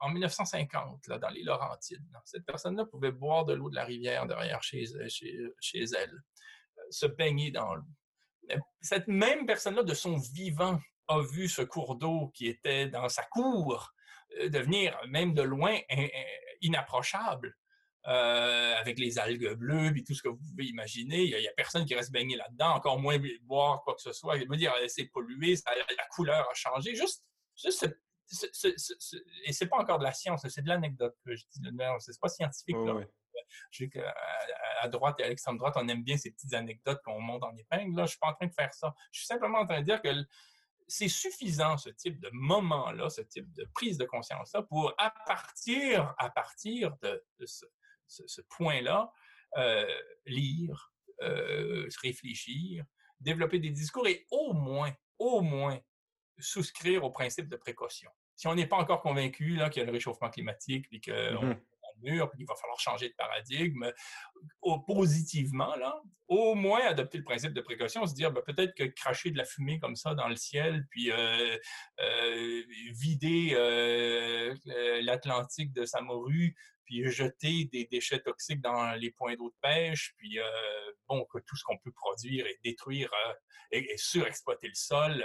[0.00, 2.04] en, 1950 là, dans les Laurentides.
[2.24, 6.14] Cette personne-là pouvait boire de l'eau de la rivière derrière chez, chez, chez elle,
[6.78, 7.84] euh, se baigner dans l'eau.
[8.80, 10.80] Cette même personne-là, de son vivant,
[11.10, 13.92] a vu ce cours d'eau qui était dans sa cour
[14.38, 15.76] euh, devenir, même de loin,
[16.60, 17.56] inapprochable.
[18.06, 21.22] Euh, avec les algues bleues et tout ce que vous pouvez imaginer.
[21.22, 24.38] Il n'y a, personne qui reste baigné là-dedans, encore moins boire quoi que ce soit.
[24.38, 26.94] Je veux dire, c'est pollué, la couleur a changé.
[26.94, 27.22] Juste,
[27.62, 27.86] juste
[29.44, 31.60] et c'est pas encore de la science, c'est de l'anecdote que je dis.
[31.98, 32.76] C'est pas scientifique.
[32.76, 33.04] là.
[33.70, 34.14] Je sais qu'à
[34.80, 37.54] à droite et à l'extrême droite, on aime bien ces petites anecdotes qu'on monte en
[37.56, 37.96] épingle.
[37.96, 38.94] Là, je suis pas en train de faire ça.
[39.12, 40.08] Je suis simplement en train de dire que
[40.90, 46.14] c'est suffisant, ce type de moment-là, ce type de prise de conscience-là, pour, à partir,
[46.18, 49.12] à partir de, ce, point-là,
[49.56, 49.86] euh,
[50.26, 52.84] lire, euh, réfléchir,
[53.20, 55.78] développer des discours et au moins, au moins,
[56.38, 58.10] souscrire au principe de précaution.
[58.34, 61.60] Si on n'est pas encore convaincu qu'il y a le réchauffement climatique et qu'on mm-hmm
[62.02, 63.90] qu'il va falloir changer de paradigme
[64.86, 69.32] positivement, là, au moins adopter le principe de précaution, se dire ben, peut-être que cracher
[69.32, 71.56] de la fumée comme ça dans le ciel, puis euh,
[72.00, 74.54] euh, vider euh,
[75.02, 80.14] l'Atlantique de sa morue, puis jeter des déchets toxiques dans les points d'eau de pêche,
[80.18, 80.38] puis
[81.08, 83.10] bon, tout ce qu'on peut produire et détruire
[83.72, 85.24] et, surexploiter le sol,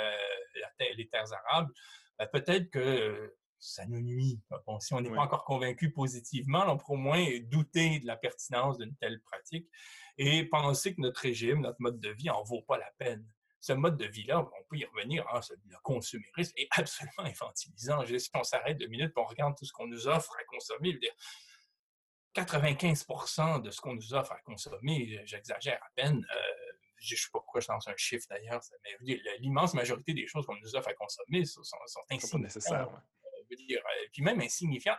[0.80, 1.72] les terres arables,
[2.18, 4.39] ben, peut-être que ça nous nuit.
[4.66, 8.16] Bon, si on n'est pas encore convaincu positivement, on pourrait au moins douter de la
[8.16, 9.68] pertinence d'une telle pratique
[10.18, 13.26] et penser que notre régime, notre mode de vie en vaut pas la peine.
[13.59, 18.05] Ce mode de vie-là, on peut y revenir, hein, le consumérisme est absolument infantilisant.
[18.05, 21.13] Si on s'arrête deux minutes on regarde tout ce qu'on nous offre à consommer, dire,
[22.36, 26.39] 95% de ce qu'on nous offre à consommer, j'exagère à peine, euh,
[26.97, 28.61] je ne sais pas pourquoi je lance un chiffre d'ailleurs,
[29.01, 32.91] mais l'immense majorité des choses qu'on nous offre à consommer sont, sont, sont insignifiantes
[33.54, 34.96] dire, euh, puis même insignifiant,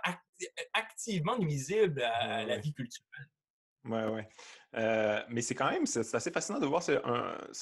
[0.75, 3.29] activement nuisible à, la vie culturelle.
[3.85, 4.23] Oui, oui.
[4.75, 6.83] Euh, mais c'est quand même, c'est assez fascinant de voir.
[6.83, 7.01] C'est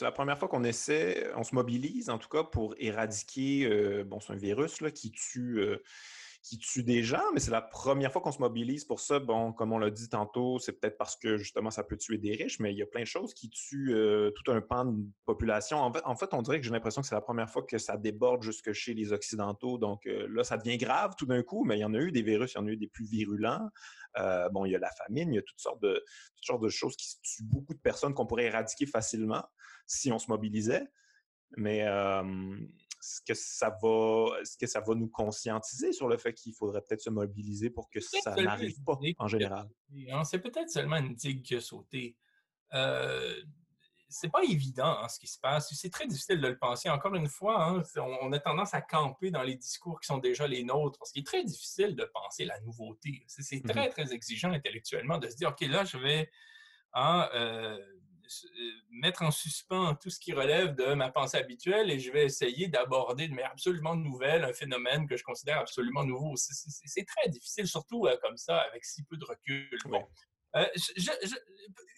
[0.05, 4.21] la première fois qu'on essaie, on se mobilise en tout cas pour éradiquer, euh, bon,
[4.21, 5.61] c'est un virus là, qui tue
[6.45, 9.19] qui tue des gens, mais c'est la première fois qu'on se mobilise pour ça.
[9.19, 12.33] Bon, comme on l'a dit tantôt, c'est peut-être parce que justement ça peut tuer des
[12.33, 15.07] riches, mais il y a plein de choses qui tuent euh, tout un pan de
[15.25, 15.79] population.
[15.79, 18.43] En fait, on dirait que j'ai l'impression que c'est la première fois que ça déborde
[18.43, 19.79] jusque chez les Occidentaux.
[19.79, 22.13] Donc euh, là, ça devient grave tout d'un coup, mais il y en a eu
[22.13, 23.71] des virus, il y en a eu des plus virulents.
[24.19, 25.95] Euh, bon, il y a la famine, il y a toutes sortes de,
[26.37, 29.43] toutes sortes de choses qui tuent beaucoup de personnes qu'on pourrait éradiquer facilement
[29.87, 30.85] si on se mobilisait.
[31.57, 31.87] Mais
[33.05, 36.81] est-ce que ça va, est-ce que ça va nous conscientiser sur le fait qu'il faudrait
[36.81, 39.69] peut-être se mobiliser pour que ça n'arrive pas en général?
[40.11, 42.17] Hein, c'est peut-être seulement une digue qui a sauté.
[42.73, 43.43] Euh,
[44.09, 45.73] c'est pas évident hein, ce qui se passe.
[45.75, 46.89] C'est très difficile de le penser.
[46.89, 50.47] Encore une fois, hein, on, a tendance à camper dans les discours qui sont déjà
[50.47, 53.25] les nôtres, parce qu'il est très difficile de penser la nouveauté.
[53.27, 56.31] C'est mmh très, très exigeant intellectuellement de se dire, OK, là, je vais
[56.95, 57.79] hein, euh,
[58.91, 62.69] mettre en suspens tout ce qui relève de ma pensée habituelle et je vais essayer
[62.69, 66.35] d'aborder de manière absolument nouvelle un phénomène que je considère absolument nouveau.
[66.37, 69.79] C'est très difficile, surtout euh, comme ça, avec si peu de recul.
[69.87, 70.07] Bon.
[70.57, 70.67] Euh,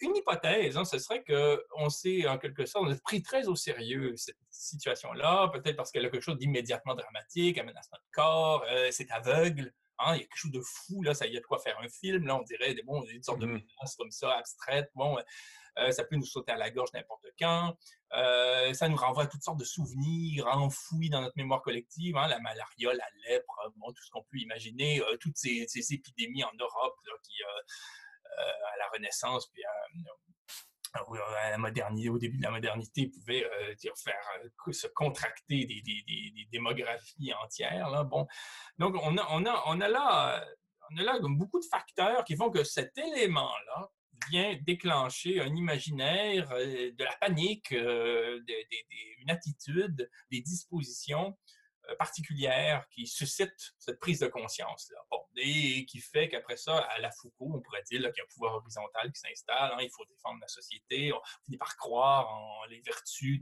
[0.01, 4.35] une hypothèse, hein, ce serait qu'on s'est en quelque sorte pris très au sérieux cette
[4.49, 9.73] situation-là, peut-être parce qu'elle a quelque chose d'immédiatement dramatique, elle menace notre corps, c'est aveugle.
[9.99, 11.79] Hein, il y a quelque chose de fou, là, ça y a de quoi faire
[11.79, 14.91] un film, là, on dirait des, bon, une sorte de mmh menace comme ça, abstraite.
[14.93, 15.17] Bon,
[15.79, 17.75] euh, ça peut nous sauter à la gorge n'importe quand.
[18.13, 22.27] Euh, ça nous renvoie à toutes sortes de souvenirs enfouis dans notre mémoire collective, hein,
[22.27, 26.95] la malaria, la lèpre, tout ce qu'on peut imaginer, euh, toutes ces, épidémies en Europe
[27.23, 29.63] qui, à la Renaissance, puis
[31.39, 33.45] à la modernité, au début de la modernité, pouvaient
[34.03, 34.15] faire
[34.71, 37.89] se contracter des, démographies entières.
[37.89, 38.03] Là.
[38.03, 38.27] Bon,
[38.77, 40.45] donc on a, on a, on a là,
[40.91, 43.89] on a là beaucoup de facteurs qui font que cet élément-là
[44.29, 48.39] vient déclencher un imaginaire, euh, de la panique, euh,
[49.19, 51.56] une attitude, des dispositions euh,
[51.95, 54.99] particulière qui suscite cette prise de conscience-là.
[55.37, 58.33] et qui fait qu'après ça, à la Foucault, on pourrait dire qu'il y a un
[58.33, 62.65] pouvoir horizontal qui s'installe, hein, il faut défendre la société, on finit par croire en
[62.65, 63.39] les vertus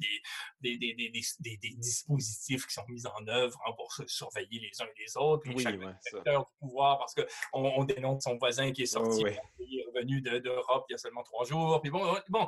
[0.61, 4.85] des, des, des, des dispositifs qui sont mis en œuvre hein, pour surveiller les uns
[4.85, 8.83] et les autres, oui, chaque secteur du pouvoir, parce qu'on on dénonce son voisin qui
[8.83, 9.23] est sorti,
[9.57, 12.47] qui est revenu d'Europe il y a seulement trois jours, puis bon, bon,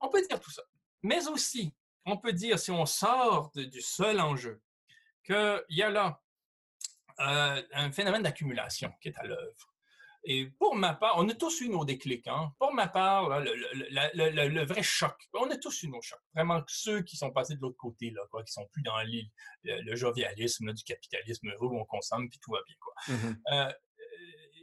[0.00, 0.62] on peut dire tout ça.
[1.02, 1.72] Mais aussi,
[2.06, 4.60] on peut dire, si on sort du seul enjeu,
[5.24, 6.20] qu'il y a là
[7.20, 9.70] euh, un phénomène d'accumulation qui est à l'œuvre.
[10.24, 12.26] Et pour ma part, on a tous eu nos déclics.
[12.28, 12.52] Hein.
[12.58, 16.20] Pour ma part, le, vrai choc, on a tous eu nos chocs.
[16.34, 19.96] Vraiment, ceux qui sont passés de l'autre côté, là, quoi, qui sont plus dans le,
[19.96, 22.76] jovialisme du capitalisme heureux où on consomme puis tout va bien.
[22.80, 22.94] Quoi.
[23.08, 23.72] Mmh euh,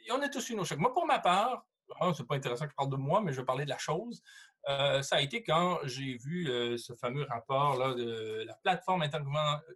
[0.09, 0.79] on a tous eu nos chocs.
[0.79, 1.65] Moi, pour ma part,
[1.99, 3.77] ah, c'est pas intéressant que je parle de moi, mais je vais parler de la
[3.77, 4.21] chose.
[4.69, 9.07] Euh, ça a été quand j'ai vu euh, ce fameux rapport là, de la plateforme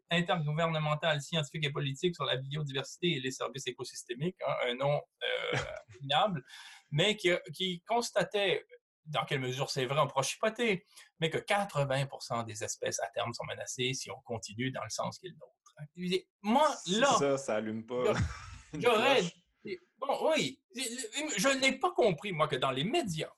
[0.10, 5.58] intergouvernementale scientifique et politique sur la biodiversité et les services écosystémiques, hein, un nom euh,
[6.92, 8.66] mais qui, constatait,
[9.06, 10.86] dans quelle mesure c'est vrai, on pourra chipoter,
[11.20, 15.18] mais que 80% des espèces à terme sont menacées si on continue dans le sens
[15.20, 16.28] qui est le nôtre.
[16.42, 17.14] Moi, là.
[17.18, 18.04] Ça, ça allume pas.
[18.74, 19.22] J'aurais.
[19.98, 20.60] Bon, oui.
[20.76, 23.32] Je n'ai pas compris, moi, que dans les médias,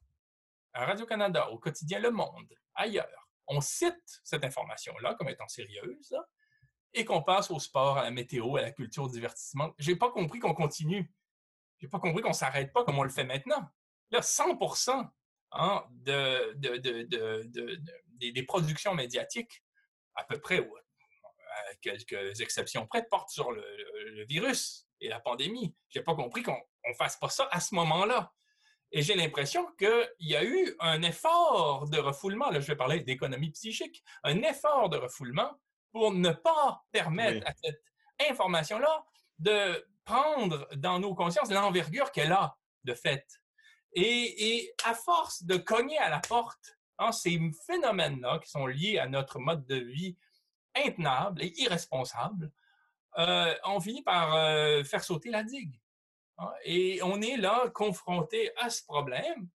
[0.73, 6.15] à Radio-Canada, au quotidien Le Monde, ailleurs, on cite cette information-là comme étant sérieuse,
[6.93, 9.73] et qu'on passe au sport, à la météo, à la culture, au divertissement.
[9.79, 11.11] J'ai pas compris qu'on continue.
[11.79, 13.67] J'ai pas compris qu'on s'arrête pas comme on le fait maintenant.
[14.11, 14.59] Là, 100
[15.53, 16.53] hein, de,
[18.19, 19.63] des, productions médiatiques,
[20.15, 23.63] à peu près, à quelques exceptions près, portent sur le,
[24.29, 25.75] virus et la pandémie.
[25.89, 28.31] J'ai pas compris qu'on ne fasse pas ça à ce moment-là.
[28.95, 32.99] Et j'ai l'impression qu'il y a eu un effort de refoulement, là je vais parler
[32.99, 35.59] d'économie psychique, un effort de refoulement
[35.91, 37.81] pour ne pas permettre à cette
[38.29, 39.03] information-là
[39.39, 43.25] de prendre dans nos consciences l'envergure qu'elle a de fait.
[43.93, 49.07] Et, à force de cogner à la porte, hein, ces phénomènes-là qui sont liés à
[49.07, 50.15] notre mode de vie
[50.75, 52.51] intenable et irresponsable,
[53.17, 55.79] euh, on finit par euh, faire sauter la digue.
[56.37, 59.47] Hein, et on est là confronté à ce problème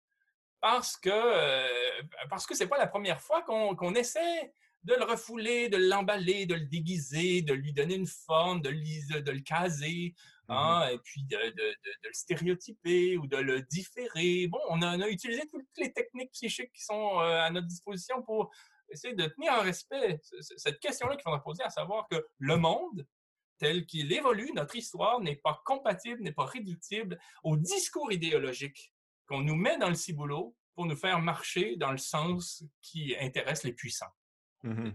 [0.60, 4.52] parce que euh, parce que c'est pas la première fois qu'on essaie
[4.84, 9.30] de le refouler, de l'emballer, de le déguiser, de lui donner une forme, de, de
[9.30, 10.14] le caser,
[10.48, 14.46] mmh hein, et puis de, le stéréotyper ou de le différer.
[14.46, 18.50] Bon, on a, utilisé toutes les techniques psychiques qui sont euh, à notre disposition pour
[18.88, 23.06] essayer de tenir en respect cette question-là qu'il faudra poser, à savoir que le monde,
[23.58, 28.92] tel qu'il évolue, notre histoire n'est pas compatible, n'est pas réductible au discours idéologique
[29.26, 33.64] qu'on nous met dans le ciboulot pour nous faire marcher dans le sens qui intéresse
[33.64, 34.12] les puissants.
[34.62, 34.90] Mmh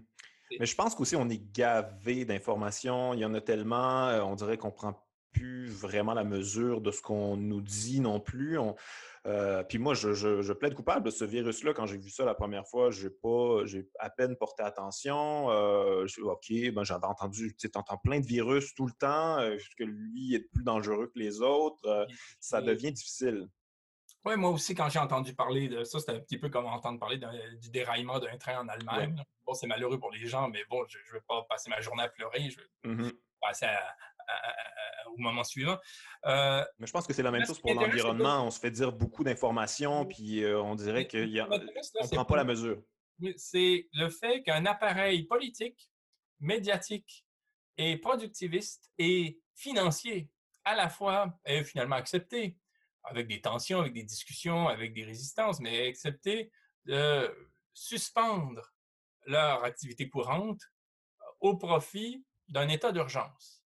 [0.60, 3.14] Mais je pense qu'aussi on est gavé d'informations.
[3.14, 6.92] Il y en a tellement, euh, on dirait qu'on prend plus vraiment la mesure de
[6.92, 8.58] ce qu'on nous dit non plus.
[9.26, 11.74] Euh, puis moi, je, plaide coupable de ce virus-là.
[11.74, 15.50] Quand j'ai vu ça la première fois, j'ai pas, j'ai à peine porté attention.
[15.50, 19.84] Euh, OK, ben j'avais entendu, tu entends plein de virus tout le temps, euh, que
[19.84, 22.08] lui est plus dangereux que les autres.
[22.40, 23.48] ça devient difficile.
[24.26, 26.98] Oui, moi aussi, quand j'ai entendu parler de ça, c'était un petit peu comme entendre
[26.98, 27.20] parler
[27.62, 29.22] du déraillement d'un train en Allemagne.
[29.46, 32.04] Bon, c'est malheureux pour les gens, mais bon, je ne vais pas passer ma journée
[32.04, 32.50] à pleurer.
[32.50, 33.12] Je vais mmh
[33.44, 33.66] passer
[35.14, 35.78] au moment suivant.
[36.26, 38.46] Euh, mais je pense que c'est la même chose pour l'environnement.
[38.46, 42.44] On se fait dire beaucoup d'informations, puis euh, on dirait qu'on ne prend pas la
[42.44, 42.82] mesure.
[43.38, 45.90] C'est le fait qu'un appareil politique,
[46.40, 47.26] médiatique
[47.78, 50.30] et productiviste et financier
[50.66, 52.58] à la fois est finalement accepté
[53.04, 56.52] avec des tensions, avec des discussions, avec des résistances, mais accepté
[56.86, 57.30] de
[57.74, 58.74] suspendre
[59.26, 60.62] leur activité courante
[61.40, 63.63] au profit d'un état d'urgence.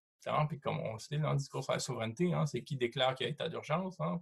[0.47, 3.15] Puis comme on le sait dans le discours sur la souveraineté, hein, c'est qui déclare
[3.15, 3.99] qu'il y a état d'urgence.
[3.99, 4.21] Hein,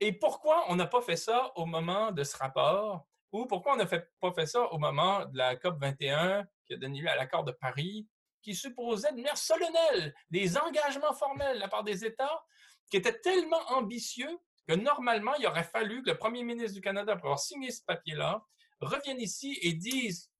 [0.00, 3.76] Et pourquoi on n'a pas fait ça au moment de ce rapport ou pourquoi on
[3.76, 7.16] n'a pas fait ça au moment de la COP 21 qui a donné lieu à
[7.16, 8.06] l'accord de Paris,
[8.42, 12.44] qui supposait de manière solennelle des engagements formels de la part des États
[12.90, 17.16] qui était tellement ambitieux que normalement, il aurait fallu que le premier ministre du Canada,
[17.16, 18.44] pour avoir signé ce papier-là,
[18.80, 20.30] revienne ici et dise,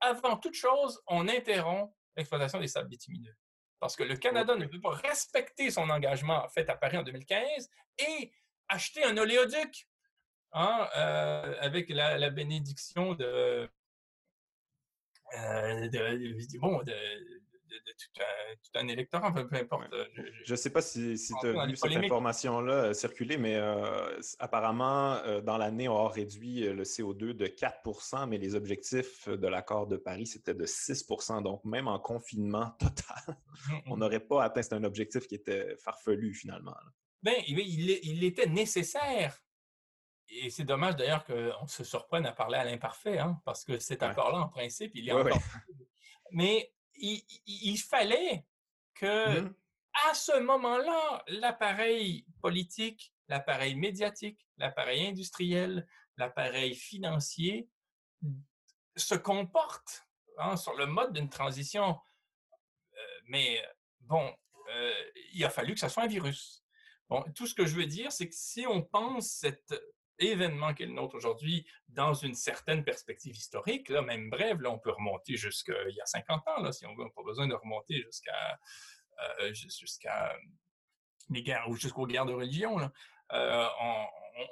[0.00, 3.34] avant toute chose, on interrompt l'exploitation des sables bitumineux.
[3.80, 7.68] Parce que le Canada ne peut pas respecter son engagement fait à Paris en 2015
[7.98, 8.32] et
[8.68, 9.88] acheter un oléoduc
[10.52, 13.68] hein, euh, avec la, bénédiction de,
[15.34, 16.94] euh, de, bon, de,
[17.84, 19.92] de, tout, un, électorat, peu, importe.
[19.92, 20.06] Euh,
[20.44, 24.20] je ne sais pas si, si tu as vu cette information-là euh, circuler, mais euh,
[24.38, 29.86] apparemment, dans l'année, on a réduit le CO2 de 4% mais les objectifs de l'accord
[29.86, 34.00] de Paris, c'était de 6% Donc, même en confinement total, mmh, on mmh.
[34.00, 34.62] n'aurait pas atteint.
[34.72, 36.74] un objectif qui était farfelu finalement.
[37.22, 39.36] Bien, il, était nécessaire
[40.28, 44.02] et c'est dommage d'ailleurs qu'on se surprenne à parler à l'imparfait, hein, parce que cet
[44.02, 45.38] accord-là, en principe, il est encore.
[46.32, 48.44] Mais il, fallait
[48.94, 49.54] que, mmh
[50.08, 55.86] à ce moment-là, l'appareil politique, l'appareil médiatique, l'appareil industriel,
[56.16, 57.68] l'appareil financier
[58.96, 60.06] se comporte
[60.38, 61.98] hein, sur le mode d'une transition.
[62.94, 63.62] Euh, mais
[64.00, 64.34] bon,
[64.70, 64.94] euh,
[65.32, 66.64] il a fallu que ce soit un virus.
[67.08, 69.74] Bon, tout ce que je veux dire, c'est que si on pense cette
[70.18, 73.88] événement qui est le nôtre aujourd'hui dans une certaine perspective historique.
[73.88, 76.86] Là, même brève, là, on peut remonter jusqu'à il y a 50 ans, là, si
[76.86, 77.02] on veut.
[77.02, 78.58] On n'a pas besoin de remonter jusqu'à
[79.40, 80.36] euh, jusqu'à
[81.30, 82.78] les guerres ou jusqu'aux guerres de religion.
[82.78, 82.92] Là.
[83.32, 83.66] Euh,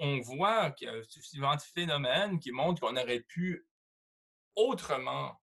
[0.01, 3.67] on, voit qu'il y a suffisamment de phénomènes qui montrent qu'on aurait pu
[4.57, 5.39] autrement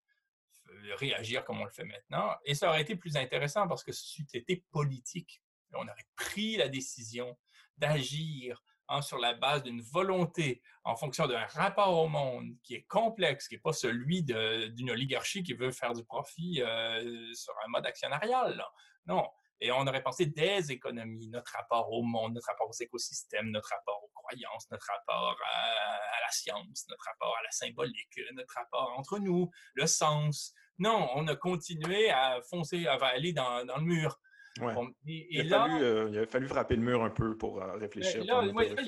[0.96, 2.36] réagir comme on le fait maintenant.
[2.46, 5.42] Et ça aurait été plus intéressant parce que c'était politique.
[5.74, 7.38] On aurait pris la décision
[7.78, 12.84] d'agir hein, sur la base d'une volonté, en fonction d'un rapport au monde qui est
[12.88, 17.70] complexe, qui n'est pas celui d'une oligarchie qui veut faire du profit euh, sur un
[17.70, 18.64] mode actionnarial.
[19.06, 19.26] Non.
[19.62, 23.70] Et on aurait pensé des économies, notre rapport au monde, notre rapport aux écosystèmes, notre
[23.70, 28.94] rapport aux croyances, notre rapport à, la science, notre rapport à la symbolique, notre rapport
[28.98, 30.54] entre nous, le sens.
[30.78, 34.18] Non, on a continué à foncer, à aller dans, dans le mur.
[34.60, 34.74] Ouais.
[35.06, 38.24] il, a fallu, euh, il, a fallu, frapper le mur un peu pour euh, réfléchir.
[38.26, 38.44] Là,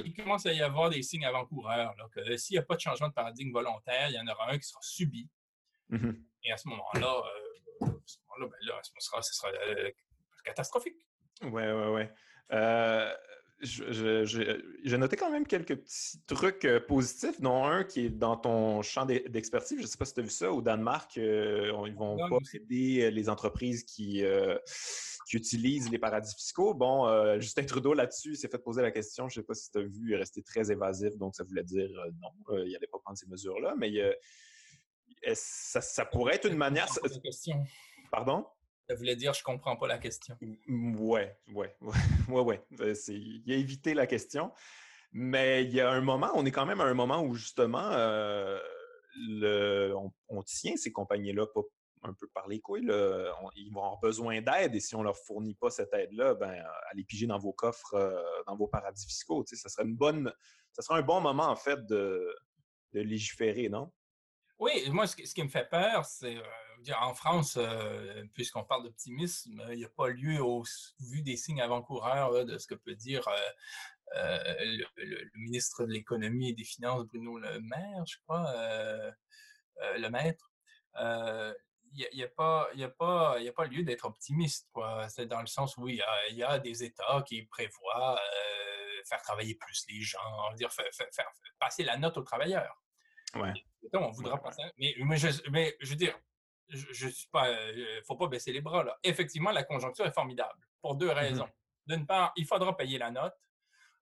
[0.05, 1.95] il commence à y avoir des signes avant-coureurs.
[2.13, 4.57] que s'il n'y a pas de changement de paradigme volontaire, il y en aura un
[4.57, 5.29] qui sera subi.
[5.89, 6.11] Mmh
[6.43, 7.21] Et à ce moment-là,
[7.81, 8.49] euh, ce ben
[8.81, 9.49] ce sera, ce sera
[10.43, 10.97] catastrophique.
[11.43, 12.03] Oui, oui, oui.
[13.81, 18.35] Euh, j'ai noté quand même quelques petits trucs euh, positifs, dont un qui est dans
[18.35, 19.77] ton champ d'expertise.
[19.77, 20.51] Je ne sais pas si tu as vu ça.
[20.51, 24.23] Au Danemark, euh, ils vont pas aider les entreprises qui,
[25.27, 26.73] qui, utilisent les paradis fiscaux.
[26.73, 29.29] Bon, Justin Trudeau, là-dessus, s'est fait poser la question.
[29.29, 31.15] Je ne sais pas si tu as vu, il est resté très évasif.
[31.17, 31.89] Donc, ça voulait dire
[32.21, 32.29] non,
[32.65, 33.75] il n'allait pas prendre ces mesures-là.
[33.77, 33.91] Mais
[35.33, 36.87] ça, ça, pourrait être une manière.
[38.11, 38.45] Pardon?
[38.91, 40.37] Ça voulait dire je comprends pas la question.
[40.67, 41.73] Ouais, ouais,
[42.27, 42.61] ouais, ouais.
[42.81, 44.51] Euh, il a évité la question.
[45.13, 47.89] Mais il y a un moment, on est quand même à un moment où justement,
[47.89, 48.59] euh,
[49.15, 49.95] le,
[50.27, 51.61] on, tient ces compagnies-là pas
[52.03, 52.91] un peu par les couilles.
[53.55, 56.61] ils vont avoir besoin d'aide et si on leur fournit pas cette aide-là, ben,
[56.91, 59.45] allez piger dans vos coffres, euh, dans vos paradis fiscaux.
[59.47, 60.33] Ça serait une bonne,
[60.73, 62.35] ça serait un bon moment en fait de,
[62.91, 63.89] légiférer, non?
[64.59, 66.35] Oui, moi, ce, qui me fait peur, c'est
[66.99, 70.63] en France, euh, puisqu'on parle d'optimisme, il n'y a pas lieu, au
[70.99, 73.37] vu des signes avant-coureurs de ce que peut dire euh,
[74.17, 78.51] euh, le, ministre de l'Économie et des Finances, Bruno Le Maire, je crois,
[79.97, 80.51] le maître.
[80.95, 84.69] il n'y a, pas, a, pas, a pas lieu d'être optimiste.
[85.09, 88.19] C'est dans le sens où il y a, des États qui prévoient
[89.05, 90.87] faire travailler plus les gens, dire, faire,
[91.59, 92.77] passer la note aux travailleurs.
[93.35, 93.53] Ouais.
[93.93, 94.61] on voudra passer.
[94.77, 96.19] Mais, mais, je, mais je veux dire,
[96.71, 98.97] je, ne suis pas, euh, faut pas baisser les bras là.
[99.03, 101.49] Effectivement, la conjoncture est formidable pour deux mmh raisons.
[101.87, 103.33] D'une part, il faudra payer la note.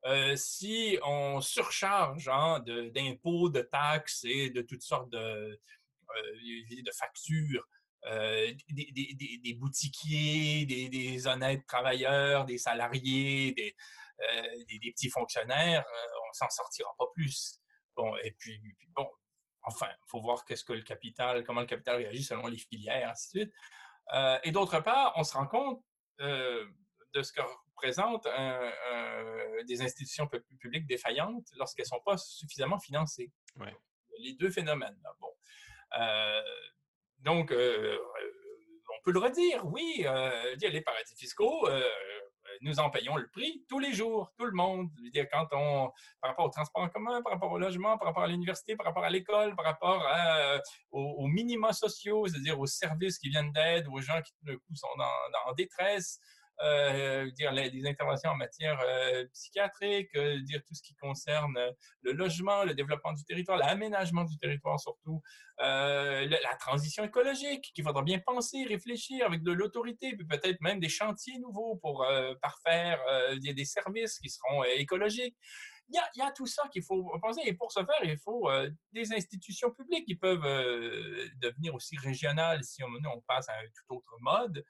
[0.06, 2.60] Euh, si on surcharge hein,
[2.94, 5.58] d'impôts, de, taxes et de toutes sortes de, euh,
[6.70, 7.68] de factures,
[8.70, 13.76] des, boutiquiers, des, honnêtes travailleurs, des salariés, des,
[14.92, 15.84] petits fonctionnaires,
[16.30, 17.60] on s'en sortira pas plus.
[17.98, 18.62] Bon, et puis,
[18.96, 19.10] bon,
[19.64, 23.10] Enfin, il faut voir qu'est-ce que le capital, comment le capital réagit selon les filières,
[23.10, 23.54] ainsi de suite.
[24.14, 25.84] Euh, et d'autre part, on se rend compte
[26.22, 26.66] euh,
[27.14, 28.28] de ce que représentent
[29.68, 30.28] des institutions
[30.60, 33.32] publiques défaillantes lorsqu'elles ne sont pas suffisamment financées.
[34.20, 35.00] Les deux phénomènes.
[35.20, 35.32] Bon.
[35.98, 36.42] Euh,
[37.20, 40.06] donc, on peut le redire, oui,
[40.62, 41.70] les paradis fiscaux,
[42.62, 44.90] nous en payons le prix tous les jours, tout le monde.
[45.14, 45.92] Dire, quand on,
[46.22, 48.86] par rapport au transport en commun, par rapport au logement, par rapport à l'université, par
[48.86, 50.60] rapport à l'école, par rapport euh,
[50.92, 54.34] aux, minima sociaux, c'est-à-dire aux services qui viennent d'aide, aux gens qui,
[54.76, 54.88] sont
[55.48, 56.20] en détresse,
[56.62, 61.58] euh, dire les, interventions en matière euh, psychiatrique, euh, dire tout ce qui concerne
[62.02, 65.22] le logement, le développement du territoire, l'aménagement du territoire surtout,
[65.58, 70.90] la, transition écologique qu'il faudra bien penser, réfléchir avec de l'autorité, puis peut-être même des
[70.90, 72.06] chantiers nouveaux pour
[72.42, 73.00] parfaire
[73.40, 75.38] des services qui seront écologiques.
[75.90, 77.42] Il y, a, tout ça qu'il faut penser.
[77.46, 78.50] Et pour ce faire, il faut
[78.92, 80.44] des institutions publiques qui peuvent
[81.42, 84.64] devenir aussi régionales si on, on passe à un tout autre mode.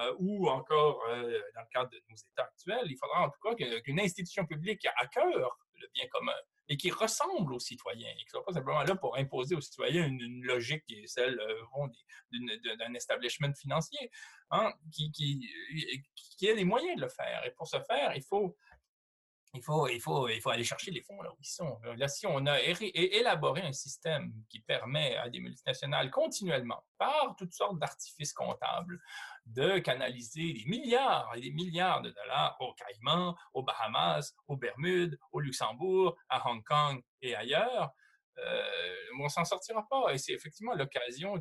[0.00, 3.40] Euh, ou encore euh, dans le cadre de nos États actuels, il faudra en tout
[3.42, 6.34] cas qu'une institution publique a à cœur le bien commun
[6.68, 9.60] et qui ressemble aux citoyens, et qui ne soit pas simplement là pour imposer aux
[9.60, 14.10] citoyens une, logique qui est celle euh, d'un establishment financier,
[14.50, 15.48] hein, qui, qui,
[16.36, 17.42] qui, a les moyens de le faire.
[17.46, 18.54] Et pour ce faire, il faut
[19.58, 21.78] il faut, il, faut, il faut aller chercher les fonds là où ils sont.
[21.96, 27.52] Là, si on a élaboré un système qui permet à des multinationales continuellement, par toutes
[27.52, 29.00] sortes d'artifices comptables,
[29.46, 35.18] de canaliser des milliards et des milliards de dollars aux Caïmans, aux Bahamas, aux Bermudes,
[35.32, 37.90] au Luxembourg, à Hong Kong et ailleurs,
[38.38, 40.12] euh, on s'en sortira pas.
[40.12, 41.36] Et c'est effectivement l'occasion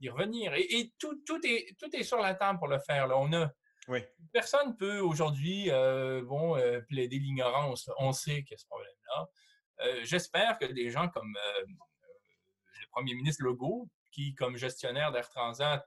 [0.00, 0.54] d'y revenir.
[0.54, 3.06] Et, tout, tout, est, tout est sur la table pour le faire.
[3.06, 3.18] Là.
[3.18, 3.50] On a
[3.88, 4.00] oui.
[4.32, 7.90] Personne peut aujourd'hui euh, bon, euh, plaider l'ignorance.
[7.98, 9.28] On sait qu'il y a ce problème-là.
[9.80, 11.36] Euh, j'espère que des gens comme
[12.80, 15.84] le premier ministre Legault, qui, comme gestionnaire d'Air Transat,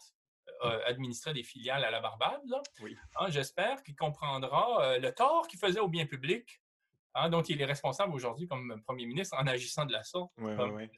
[0.85, 2.41] administrait des filiales à la Barbade,
[2.79, 2.97] oui.
[3.17, 6.61] Hein, j'espère qu'il comprendra le tort qu'il faisait au bien public
[7.15, 10.31] hein, dont il est responsable aujourd'hui comme premier ministre en agissant de la sorte.
[10.37, 10.89] Oui, oui, oui.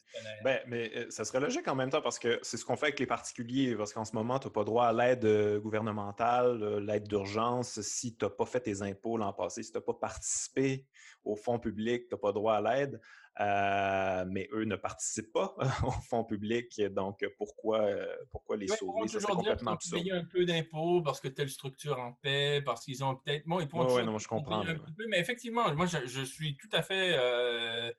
[0.44, 2.88] Ben, mais euh, ça serait logique en même temps parce que c'est ce qu'on fait
[2.88, 3.76] avec les particuliers.
[3.76, 7.80] Parce qu'en ce moment, tu n'as pas droit à l'aide euh, gouvernementale, euh, l'aide d'urgence
[7.82, 10.86] si tu n'as pas fait tes impôts l'an passé, si tu n'as pas participé
[11.24, 13.00] au fonds public, tu n'as pas droit à l'aide.
[13.40, 19.08] Euh, mais eux ne participent pas au fonds public, donc pourquoi, euh, pourquoi les sauver?
[19.08, 20.02] Ça, complètement absurde.
[20.02, 23.46] payer un peu d'impôts parce que telle structure en paie, parce qu'ils ont peut-être...
[23.46, 24.62] Bon, ils pourront ouais, non, je comprends.
[24.62, 27.92] Un peu, mais effectivement, moi, je, suis tout à fait euh,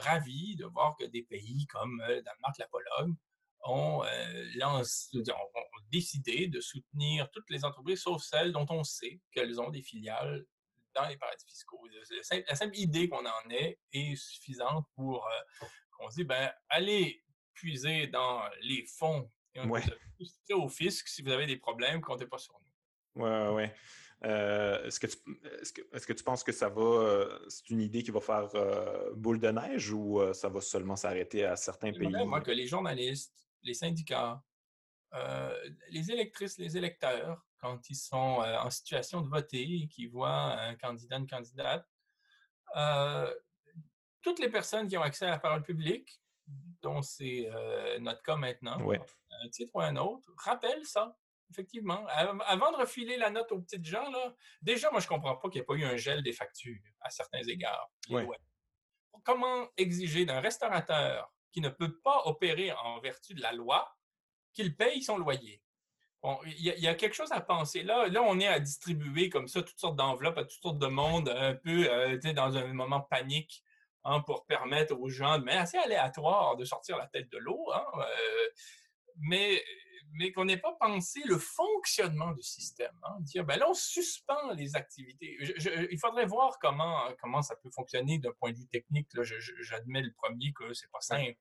[0.00, 3.16] ravi de voir que des pays comme Danemark, la Pologne,
[3.66, 4.82] ont, ont,
[5.90, 10.44] décidé de soutenir toutes les entreprises, sauf celles dont on sait qu'elles ont des filiales
[10.94, 11.86] dans les paradis fiscaux.
[12.48, 17.24] La simple, idée qu'on en ait est suffisante pour euh, qu'on se dise, ben, allez
[17.52, 19.82] puiser dans les fonds et on ouais.
[20.52, 23.22] au fisc si vous avez des problèmes, comptez pas sur nous.
[23.22, 23.70] Oui, oui.
[24.24, 25.16] Euh, est-ce, que tu,
[25.60, 28.20] est-ce, que, est-ce que tu penses que ça va, euh, c'est une idée qui va
[28.20, 28.48] faire
[29.14, 32.08] boule de neige ou ça va seulement s'arrêter à certains pays?
[32.08, 34.42] Moi, que les journalistes, les syndicats,
[35.90, 40.52] les électrices, les électeurs, quand ils sont euh, en situation de voter et qu'ils voient
[40.60, 41.86] un candidat, une candidate,
[42.76, 43.34] euh,
[44.20, 46.20] toutes les personnes qui ont accès à la parole publique,
[46.82, 51.16] dont c'est euh, notre cas maintenant, un titre ou un autre, rappellent ça.
[51.50, 52.04] Effectivement.
[52.08, 55.48] Avant de refiler la note aux petites gens, là, déjà, moi, je ne comprends pas
[55.48, 57.90] qu'il n'y ait pas eu un gel des factures à certains égards.
[59.22, 63.94] Comment exiger d'un restaurateur qui ne peut pas opérer en vertu de la loi
[64.54, 65.60] qu'il paye son loyer?
[66.46, 67.82] il y, a quelque chose à penser.
[67.82, 70.86] Là, là, on est à distribuer comme ça toutes sortes d'enveloppes à toutes sortes de
[70.86, 73.62] monde, un peu euh, dans un moment panique,
[74.04, 77.70] hein, pour permettre aux gens, mais assez aléatoire, de sortir la tête de l'eau.
[77.74, 78.48] Hein, euh,
[79.18, 79.62] mais
[80.16, 82.96] mais qu'on n'ait pas pensé le fonctionnement du système.
[83.02, 85.36] Hein, dire, ben là, on suspend les activités.
[85.90, 89.08] il faudrait voir comment, comment ça peut fonctionner d'un point de vue technique.
[89.62, 91.36] J'admets le premier que c'est pas simple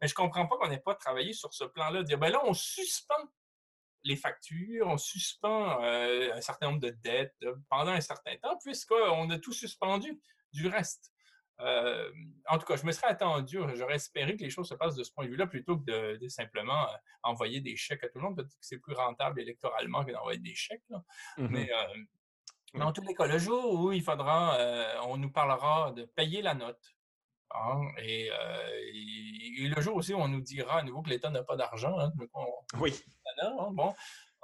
[0.00, 2.54] mais je comprends pas qu'on n'ait pas travaillé sur ce plan-là, dire, ben là, on
[2.54, 3.28] suspend
[4.04, 8.58] les factures, on suspend euh, un certain nombre de dettes euh, pendant un certain temps,
[8.62, 10.20] puisqu'on a tout suspendu
[10.52, 11.12] du reste.
[11.60, 12.10] Euh,
[12.48, 15.04] en tout cas, je me serais attendu, j'aurais espéré que les choses se passent de
[15.04, 16.88] ce point de vue-là plutôt que de, simplement
[17.22, 18.36] envoyer des chèques à tout le monde.
[18.36, 20.82] Peut-être que c'est plus rentable électoralement que d'envoyer des chèques.
[21.36, 21.70] Mmh mais,
[22.74, 24.58] mais, en tous les cas, le jour où il faudra,
[25.06, 26.96] on nous parlera de payer la note,
[27.54, 31.42] Hein, euh, et, le jour aussi où on nous dira à nouveau que l'État n'a
[31.42, 32.12] pas d'argent, hein,
[32.78, 32.94] oui.
[33.40, 33.94] Hein, bon,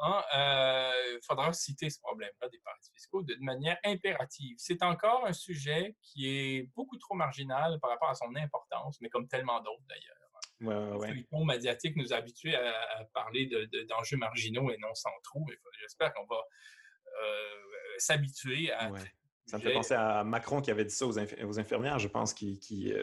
[0.01, 4.57] euh, il faudra citer ce problème-là des paradis fiscaux de manière impérative.
[4.59, 9.09] C'est encore un sujet qui est beaucoup trop marginal par rapport à son importance, mais
[9.09, 10.15] comme tellement d'autres d'ailleurs.
[10.61, 13.49] Ouais, Le ton médiatique nous a habitués à, parler
[13.89, 15.47] d'enjeux marginaux et non centraux.
[15.81, 16.43] J'espère qu'on va
[17.23, 18.91] euh, s'habituer à
[19.49, 22.59] ça me fait penser à Macron qui avait dit ça aux, infirmières, je pense, qui,
[22.59, 23.03] qui, euh,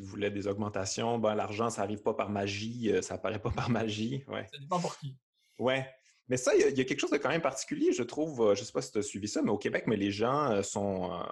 [0.00, 1.18] voulait des augmentations.
[1.18, 4.24] Ben, L'argent, ça n'arrive pas par magie, euh, ça apparaît pas par magie.
[4.26, 4.44] Ouais.
[4.52, 5.16] Ça dépend pour qui.
[5.60, 5.88] Ouais.
[6.28, 8.40] Mais ça, il y, a quelque chose de quand même particulier, je trouve.
[8.42, 10.10] Euh, je ne sais pas si tu as suivi ça, mais au Québec, mais les
[10.10, 11.22] gens sont,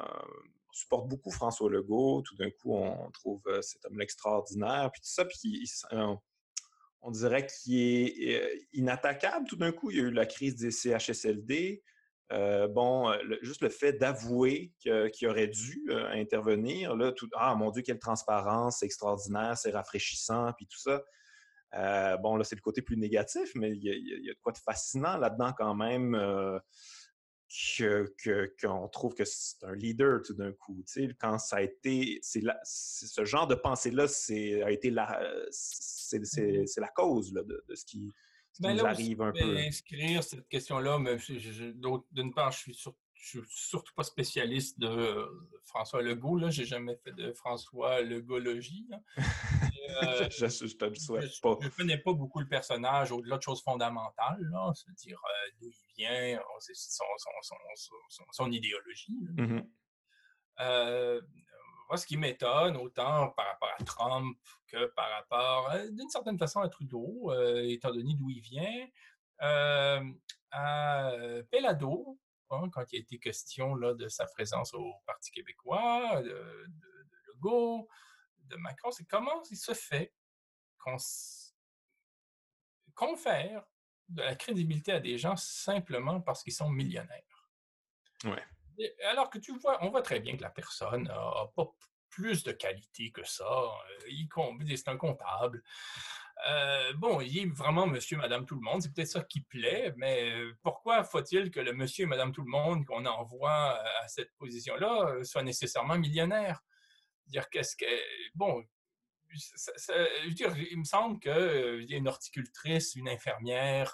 [0.72, 2.22] supportent beaucoup François Legault.
[2.22, 4.90] Tout d'un coup, on trouve cet homme extraordinaire.
[4.92, 5.68] Puis tout ça, puis
[7.03, 9.47] on dirait qu'il est inattaquable.
[9.49, 11.82] Tout d'un coup, il y a eu la crise des CHSLD.
[12.32, 17.54] Euh, bon, euh, juste le fait d'avouer qu'il aurait dû euh, intervenir, là, tout, ah
[17.54, 21.02] mon Dieu, quelle transparence, c'est extraordinaire, c'est rafraîchissant, puis tout ça.
[22.18, 25.16] bon, là, c'est le côté plus négatif, mais il y, a, de quoi de fascinant
[25.18, 26.16] là-dedans quand même,
[27.48, 30.82] qu'on que, trouve que c'est un leader tout d'un coup.
[30.84, 35.22] Tu sais, quand ça a été, c'est ce genre de pensée-là, c'est a été la,
[35.50, 36.18] c'est
[36.78, 38.12] la cause là, de, de, ce qui
[38.61, 39.57] ben là arrive un peu.
[39.57, 41.16] inscrire cette question-là, mais
[42.12, 42.74] d'une part, je suis,
[43.26, 45.26] suis surtout pas spécialiste de
[45.64, 46.50] François Legault.
[46.50, 48.88] Je n'ai jamais fait de François Legologie.
[50.02, 51.57] Euh, je, je, te le souhaite pas.
[51.61, 54.44] Je ne connais pas beaucoup le personnage au-delà de choses fondamentales,
[54.74, 56.38] c'est-à-dire euh, d'où il vient,
[56.74, 57.57] son, son,
[58.09, 59.16] son, son idéologie.
[60.61, 61.20] Euh,
[61.89, 64.37] moi, ce qui m'étonne, autant par rapport à Trump
[64.67, 68.87] que par rapport, euh, d'une certaine façon, à Trudeau, euh, étant donné d'où il vient,
[69.42, 70.13] euh,
[70.50, 71.13] à
[71.50, 72.18] Pelado,
[72.50, 77.17] hein, quand il a été question là, de sa présence au Parti québécois, de, de,
[77.29, 77.88] Legault,
[78.38, 80.13] de Macron, c'est comment il se fait
[80.79, 80.96] qu'on
[82.95, 83.64] confère
[84.08, 87.50] de la crédibilité à des gens simplement parce qu'ils sont millionnaires?
[88.25, 88.42] Ouais.
[89.08, 91.66] Alors que tu vois, on voit très bien que la personne n'a pas
[92.11, 93.44] plus de qualité que ça.
[93.44, 95.62] Euh, c'est un comptable.
[96.48, 98.82] Euh, bon, il est vraiment monsieur, madame, tout le monde.
[98.82, 100.32] C'est peut-être ça qui plaît, mais
[100.62, 105.42] pourquoi faut-il que le monsieur, madame, tout le monde qu'on envoie à cette position-là soit
[105.42, 106.61] nécessairement millionnaire?
[107.26, 107.86] Dire qu'est-ce que.
[108.34, 108.64] Bon,
[109.28, 113.92] je veux dire, il me semble qu'il y a une horticultrice, une infirmière,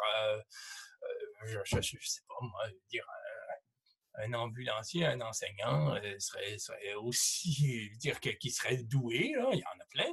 [1.45, 3.07] je ne sais pas, moi, dire
[4.15, 9.65] un ambulancier, un enseignant euh, serait, serait, aussi, dire qui serait doué, là, il y
[9.65, 10.13] en a plein.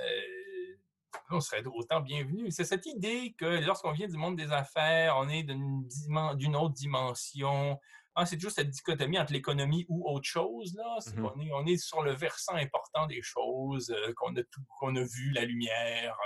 [0.00, 0.76] Euh,
[1.30, 2.50] on serait autant bienvenu.
[2.50, 7.80] C'est cette idée que lorsqu'on vient du monde des affaires, on est d'une autre dimension.
[8.14, 10.74] Ah, c'est toujours cette dichotomie entre l'économie ou autre chose.
[10.74, 10.98] Là.
[11.14, 14.42] Mmh on, est, on, est, sur le versant important des choses, euh, qu'on a,
[14.78, 16.16] qu'on a vu, la lumière.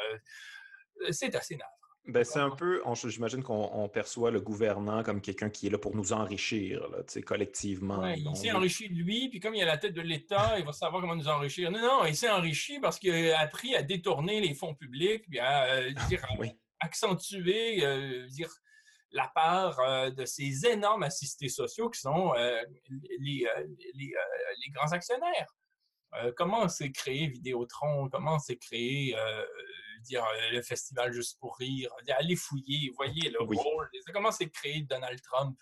[1.11, 1.80] c'est assez navrant.
[2.07, 5.95] Ben, c'est un peu, j'imagine qu'on perçoit le gouvernant comme quelqu'un qui est là pour
[5.95, 8.05] nous enrichir, là, collectivement.
[8.09, 10.73] il s'est enrichi de lui, puis comme il a la tête de l'État, il va
[10.73, 11.71] savoir comment nous enrichir.
[11.71, 15.39] Non, non, il s'est enrichi parce qu'il a appris à détourner les fonds publics, puis
[15.39, 16.27] à, euh, dire,
[16.81, 18.51] accentuer euh, dire,
[19.13, 22.33] la part euh, de ces énormes assistés sociaux qui sont
[23.21, 23.47] les,
[23.95, 25.55] les, grands actionnaires.
[26.37, 28.09] comment s'est créé Vidéotron?
[28.09, 29.15] Comment s'est créé
[30.01, 34.83] dire euh, le festival juste pour rire, allez fouiller, voyez le rôle, comment c'est créé
[34.83, 35.59] Donald Trump,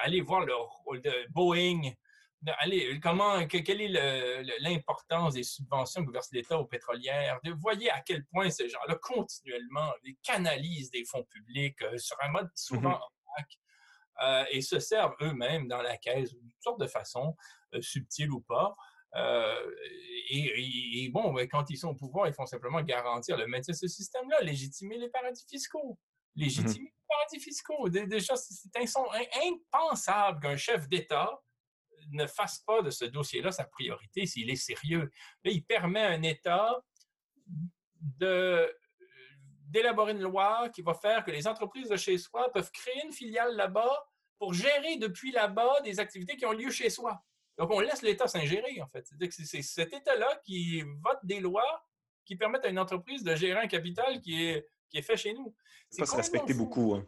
[0.00, 1.92] allez voir le rôle de Boeing,
[2.58, 8.24] allez, comment, quelle est l'importance des subventions que verse l'État aux pétrolières, voyez à quel
[8.26, 13.02] point ces gens-là continuellement canalisent des fonds publics euh, sur un mode souvent mmh
[14.22, 17.34] euh, et se servent eux-mêmes dans la caisse de toutes sortes de façons,
[17.80, 18.74] subtiles ou pas,
[19.14, 19.70] euh,
[20.30, 23.78] et, bon, ben, quand ils sont au pouvoir, ils font simplement garantir le maintien de
[23.78, 25.98] ce système-là, légitimer les paradis fiscaux.
[26.34, 27.88] Légitimer mmh les paradis fiscaux.
[27.90, 28.70] Déjà, c'est
[29.46, 31.30] impensable qu'un chef d'État
[32.10, 35.10] ne fasse pas de ce dossier-là sa priorité s'il est sérieux.
[35.44, 36.82] Là, il permet à un État
[38.00, 38.74] de
[39.72, 43.12] d'élaborer une loi qui va faire que les entreprises de chez soi peuvent créer une
[43.12, 44.06] filiale là-bas
[44.38, 47.22] pour gérer depuis là-bas des activités qui ont lieu chez soi.
[47.58, 49.06] Donc, on laisse l'État s'ingérer, en fait.
[49.30, 51.86] C'est cet État-là qui vote des lois
[52.24, 55.34] qui permettent à une entreprise de gérer un capital qui est, qui est fait chez
[55.34, 55.54] nous.
[55.90, 56.94] C'est se respecter beaucoup.
[56.94, 57.06] Hein.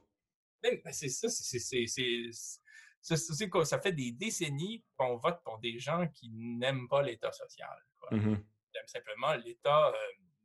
[0.62, 3.64] Ben, ben, c'est ça, c'est quoi?
[3.64, 7.76] Ça fait des décennies qu'on vote pour des gens qui n'aiment pas l'État social.
[8.10, 8.42] Ils aiment
[8.86, 9.94] simplement l'État euh,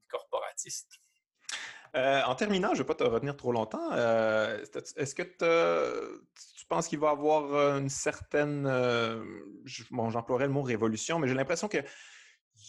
[0.07, 1.01] corporatiste.
[1.95, 3.91] Euh, en terminant, je ne vais pas te retenir trop longtemps.
[3.93, 4.63] Euh,
[4.95, 8.63] est-ce que tu penses qu'il va y avoir euh, une certaine.
[9.91, 11.83] bon, j'emploierais le mot révolution, mais j'ai l'impression qu'il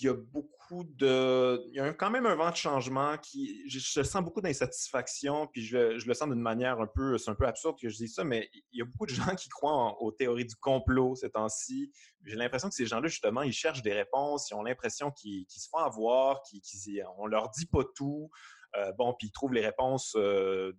[0.01, 1.63] y a beaucoup de.
[1.69, 3.69] Il y a quand même un vent de changement qui.
[3.69, 7.19] Je, sens beaucoup d'insatisfaction, puis je, le sens d'une manière un peu.
[7.19, 9.35] C'est un peu absurde que je dise ça, mais il y a beaucoup de gens
[9.35, 11.93] qui croient aux théories du complot ces temps-ci.
[12.25, 15.69] J'ai l'impression que ces gens-là, justement, ils cherchent des réponses, ils ont l'impression qu'ils se
[15.69, 18.31] font avoir, qu'on ne leur dit pas tout.
[18.77, 20.73] Euh, bon, puis ils trouvent les réponses euh,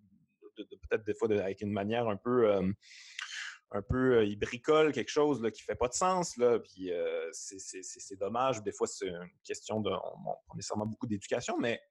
[0.56, 2.72] peut-être des fois avec une manière un peu euh,
[3.74, 6.92] un peu, ils bricolent quelque chose là, qui fait pas de sens, là, puis
[7.32, 8.62] c'est dommage.
[8.64, 11.82] Des fois, c'est une question de, on, nécessairement beaucoup d'éducation, mais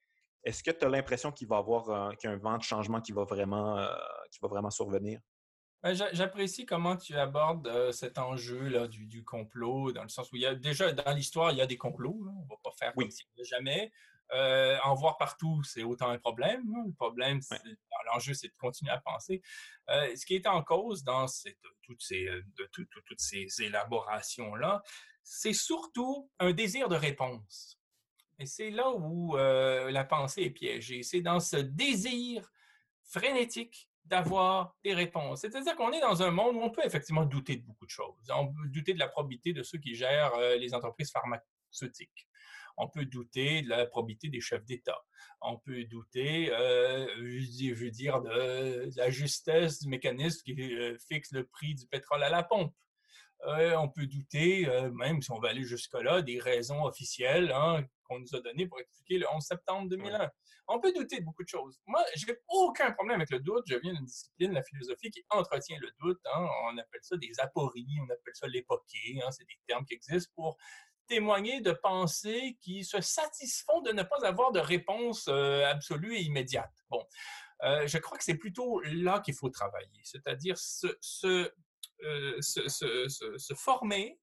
[0.44, 2.62] est-ce que tu as l'impression qu'il va y avoir qu'il y a un vent de
[2.62, 3.82] changement qui va vraiment,
[4.30, 5.20] qui va vraiment survenir?
[5.82, 10.42] Ben, j'apprécie comment tu abordes cet enjeu là, du, complot, dans le sens où il
[10.42, 12.20] y a déjà dans l'histoire, il y a des complots.
[12.20, 13.90] On ne va pas faire comme s'il n'y jamais.
[14.32, 16.62] Euh, en voir partout, c'est autant un problème.
[16.74, 16.84] Hein.
[16.86, 17.40] Le problème,
[18.06, 19.42] l'enjeu, c'est de continuer à penser.
[19.88, 21.26] Euh, ce qui est en cause dans
[21.82, 22.42] toutes ces, euh,
[23.06, 24.82] toutes ces élaborations-là,
[25.22, 27.78] c'est surtout un désir de réponse.
[28.38, 31.02] Et c'est là où la pensée est piégée.
[31.02, 32.50] C'est dans ce désir
[33.04, 35.42] frénétique d'avoir des réponses.
[35.42, 38.30] C'est-à-dire qu'on est dans un monde où on peut effectivement douter de beaucoup de choses.
[38.34, 42.29] On peut douter de la probité de ceux qui gèrent les entreprises pharmaceutiques.
[42.82, 44.98] On peut douter de la probité des chefs d'État.
[45.42, 51.30] On peut douter, euh, je veux dire, de, la justesse du mécanisme qui euh, fixe
[51.32, 52.74] le prix du pétrole à la pompe.
[53.46, 58.18] Euh, on peut douter, même si on va aller jusque-là, des raisons officielles hein, qu'on
[58.18, 60.30] nous a données pour expliquer le 11 septembre 2001.
[60.72, 61.80] On peut douter de beaucoup de choses.
[61.86, 63.64] Moi, je n'ai aucun problème avec le doute.
[63.66, 66.20] Je viens d'une discipline, la philosophie, qui entretient le doute.
[66.32, 66.46] Hein.
[66.66, 69.20] On appelle ça des apories, on appelle ça l'époqué.
[69.22, 69.30] Hein.
[69.32, 70.56] C'est des termes qui existent pour
[71.10, 76.22] témoigner de pensées qui se satisfont de ne pas avoir de réponse euh, absolue et
[76.22, 76.72] immédiate.
[76.88, 77.04] Bon,
[77.64, 80.86] euh, je crois que c'est plutôt là qu'il faut travailler, c'est-à-dire se,
[82.04, 84.20] euh, se, former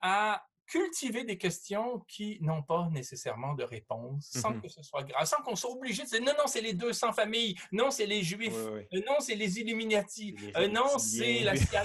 [0.00, 5.02] à cultiver des questions qui n'ont pas nécessairement de réponse, sans mmh que ce soit
[5.02, 8.06] grave, sans qu'on soit obligé de dire non, non, c'est les 200 familles, non, c'est
[8.06, 11.84] les Juifs, euh, non, c'est les Illuminati, euh, non, c'est la CIA.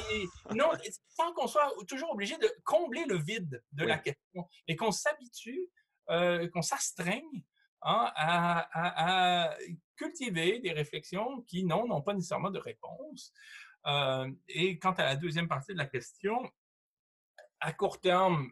[0.53, 0.69] non,
[1.07, 5.69] sans qu'on soit toujours obligé de combler le vide de la question et qu'on s'habitue,
[6.09, 7.43] euh, qu'on s'astreigne
[7.81, 9.55] hein, à,
[9.95, 13.31] cultiver des réflexions qui, non, n'ont pas nécessairement de réponse.
[13.85, 16.49] Euh, et quant à la deuxième partie de la question,
[17.59, 18.51] à court terme,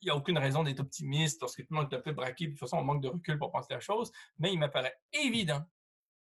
[0.00, 2.12] il n'y a aucune raison d'être optimiste parce que tout le monde est un peu
[2.12, 2.46] braqué.
[2.46, 4.12] De toute façon, on manque de recul pour penser la chose.
[4.38, 5.64] Mais il m'apparaît évident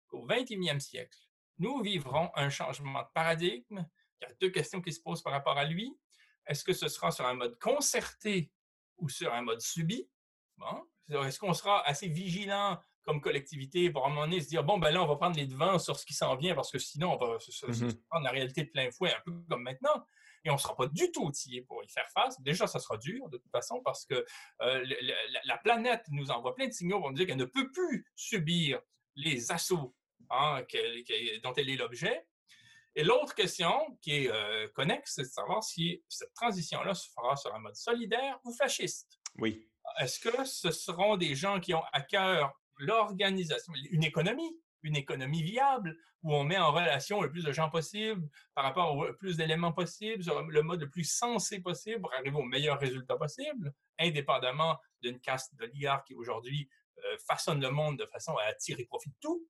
[0.07, 1.17] qu'au 21e siècle,
[1.57, 3.85] nous vivrons un changement de paradigme.
[4.21, 5.97] Il y a deux questions qui se posent par rapport à lui.
[6.45, 8.51] Est-ce que ce sera sur un mode concerté
[8.97, 10.07] ou sur un mode subi?
[10.57, 10.83] Bon.
[11.09, 14.77] Est-ce qu'on sera assez vigilant comme collectivité pour à un moment donné se dire bon
[14.77, 17.13] ben là on va prendre les devants sur ce qui s'en vient parce que sinon
[17.13, 20.05] on va se, mmh prendre la réalité de plein fouet un peu comme maintenant
[20.43, 22.39] et on ne sera pas du tout outillé pour y faire face.
[22.41, 24.25] Déjà, ça sera dur de toute façon parce que
[24.61, 24.85] euh,
[25.45, 28.81] la, planète nous envoie plein de signaux pour nous dire qu'elle ne peut plus subir
[29.15, 29.95] les assauts
[30.29, 30.63] hein,
[31.43, 32.27] dont elle est l'objet.
[32.95, 37.35] Et l'autre question qui est euh, connexe, c'est de savoir si cette transition-là se fera
[37.35, 39.19] sur un mode solidaire ou fasciste.
[39.39, 39.67] Oui.
[39.99, 45.43] Est-ce que ce seront des gens qui ont à cœur l'organisation, une économie, une économie
[45.43, 49.37] viable, où on met en relation le plus de gens possible par rapport au plus
[49.37, 53.73] d'éléments possibles, sur le mode le plus sensé possible pour arriver au meilleur résultat possible,
[53.99, 56.69] indépendamment d'une caste d'oligarques qui aujourd'hui
[56.99, 59.47] euh, façonne le monde de façon à tirer profit de tout,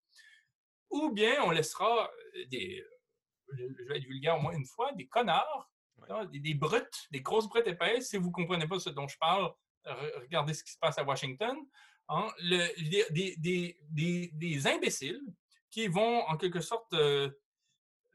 [0.90, 2.12] ou bien on laissera
[2.48, 2.84] des,
[3.58, 5.70] je vais être vulgaire au moins une fois, des connards,
[6.32, 8.10] des, des, brutes, des grosses brutes épaisses.
[8.10, 9.52] Si vous ne comprenez pas ce dont je parle,
[9.86, 11.58] regardez ce qui se passe à Washington.
[12.10, 12.28] Hein,
[13.12, 15.22] des, imbéciles
[15.70, 17.30] qui vont en quelque sorte euh,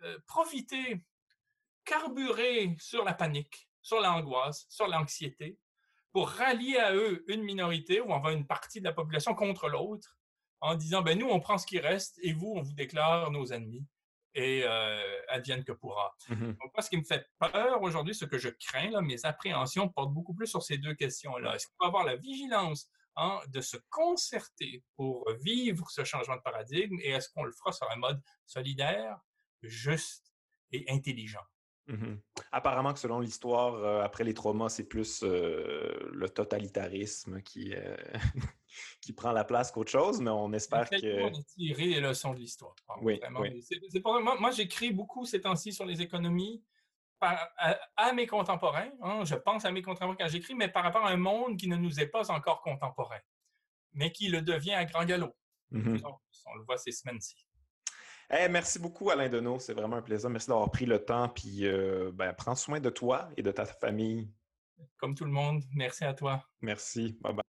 [0.04, 1.04] euh, profiter,
[1.84, 5.58] carburer sur la panique, sur l'angoisse, sur l'anxiété,
[6.12, 10.18] pour rallier à eux une minorité ou va une partie de la population contre l'autre,
[10.60, 13.46] en disant ben nous on prend ce qui reste et vous on vous déclare nos
[13.46, 13.86] ennemis
[14.34, 16.14] et euh, advienne que pourra.
[16.28, 19.24] Mmh Donc, moi, ce qui me fait peur aujourd'hui, ce que je crains, là, mes
[19.24, 21.56] appréhensions portent beaucoup plus sur ces deux questions-là.
[21.56, 22.88] Est-ce qu'on va avoir la vigilance
[23.18, 27.72] hein, de se concerter pour vivre ce changement de paradigme et est-ce qu'on le fera
[27.72, 29.18] sur un mode solidaire,
[29.62, 30.32] juste
[30.72, 31.44] et intelligent?
[31.88, 32.16] Mmh
[32.52, 37.96] Apparemment que selon l'histoire, euh, après les traumas, c'est plus euh, le totalitarisme qui, euh,
[39.00, 41.22] qui prend la place qu'autre chose, mais on espère que...
[41.22, 42.74] On a tiré les leçons de l'histoire.
[43.02, 46.62] Oui, Moi, j'écris beaucoup ces temps-ci sur les économies
[47.20, 48.90] à, mes contemporains.
[49.02, 49.24] Hein.
[49.24, 51.76] je pense à mes contemporains quand j'écris, mais par rapport à un monde qui ne
[51.76, 53.20] nous est pas encore contemporain,
[53.92, 55.34] mais qui le devient à grand galop.
[55.70, 55.98] Mmh
[56.50, 57.48] on le voit ces semaines-ci
[58.50, 59.58] merci beaucoup, Alain Deneau.
[59.58, 60.30] C'est vraiment un plaisir.
[60.30, 61.28] Merci d'avoir pris le temps.
[61.28, 64.30] Puis, euh, ben, prends soin de toi et de ta famille.
[64.98, 66.44] Comme tout le monde, merci à toi.
[66.60, 67.16] Merci.
[67.20, 67.47] Bye bye.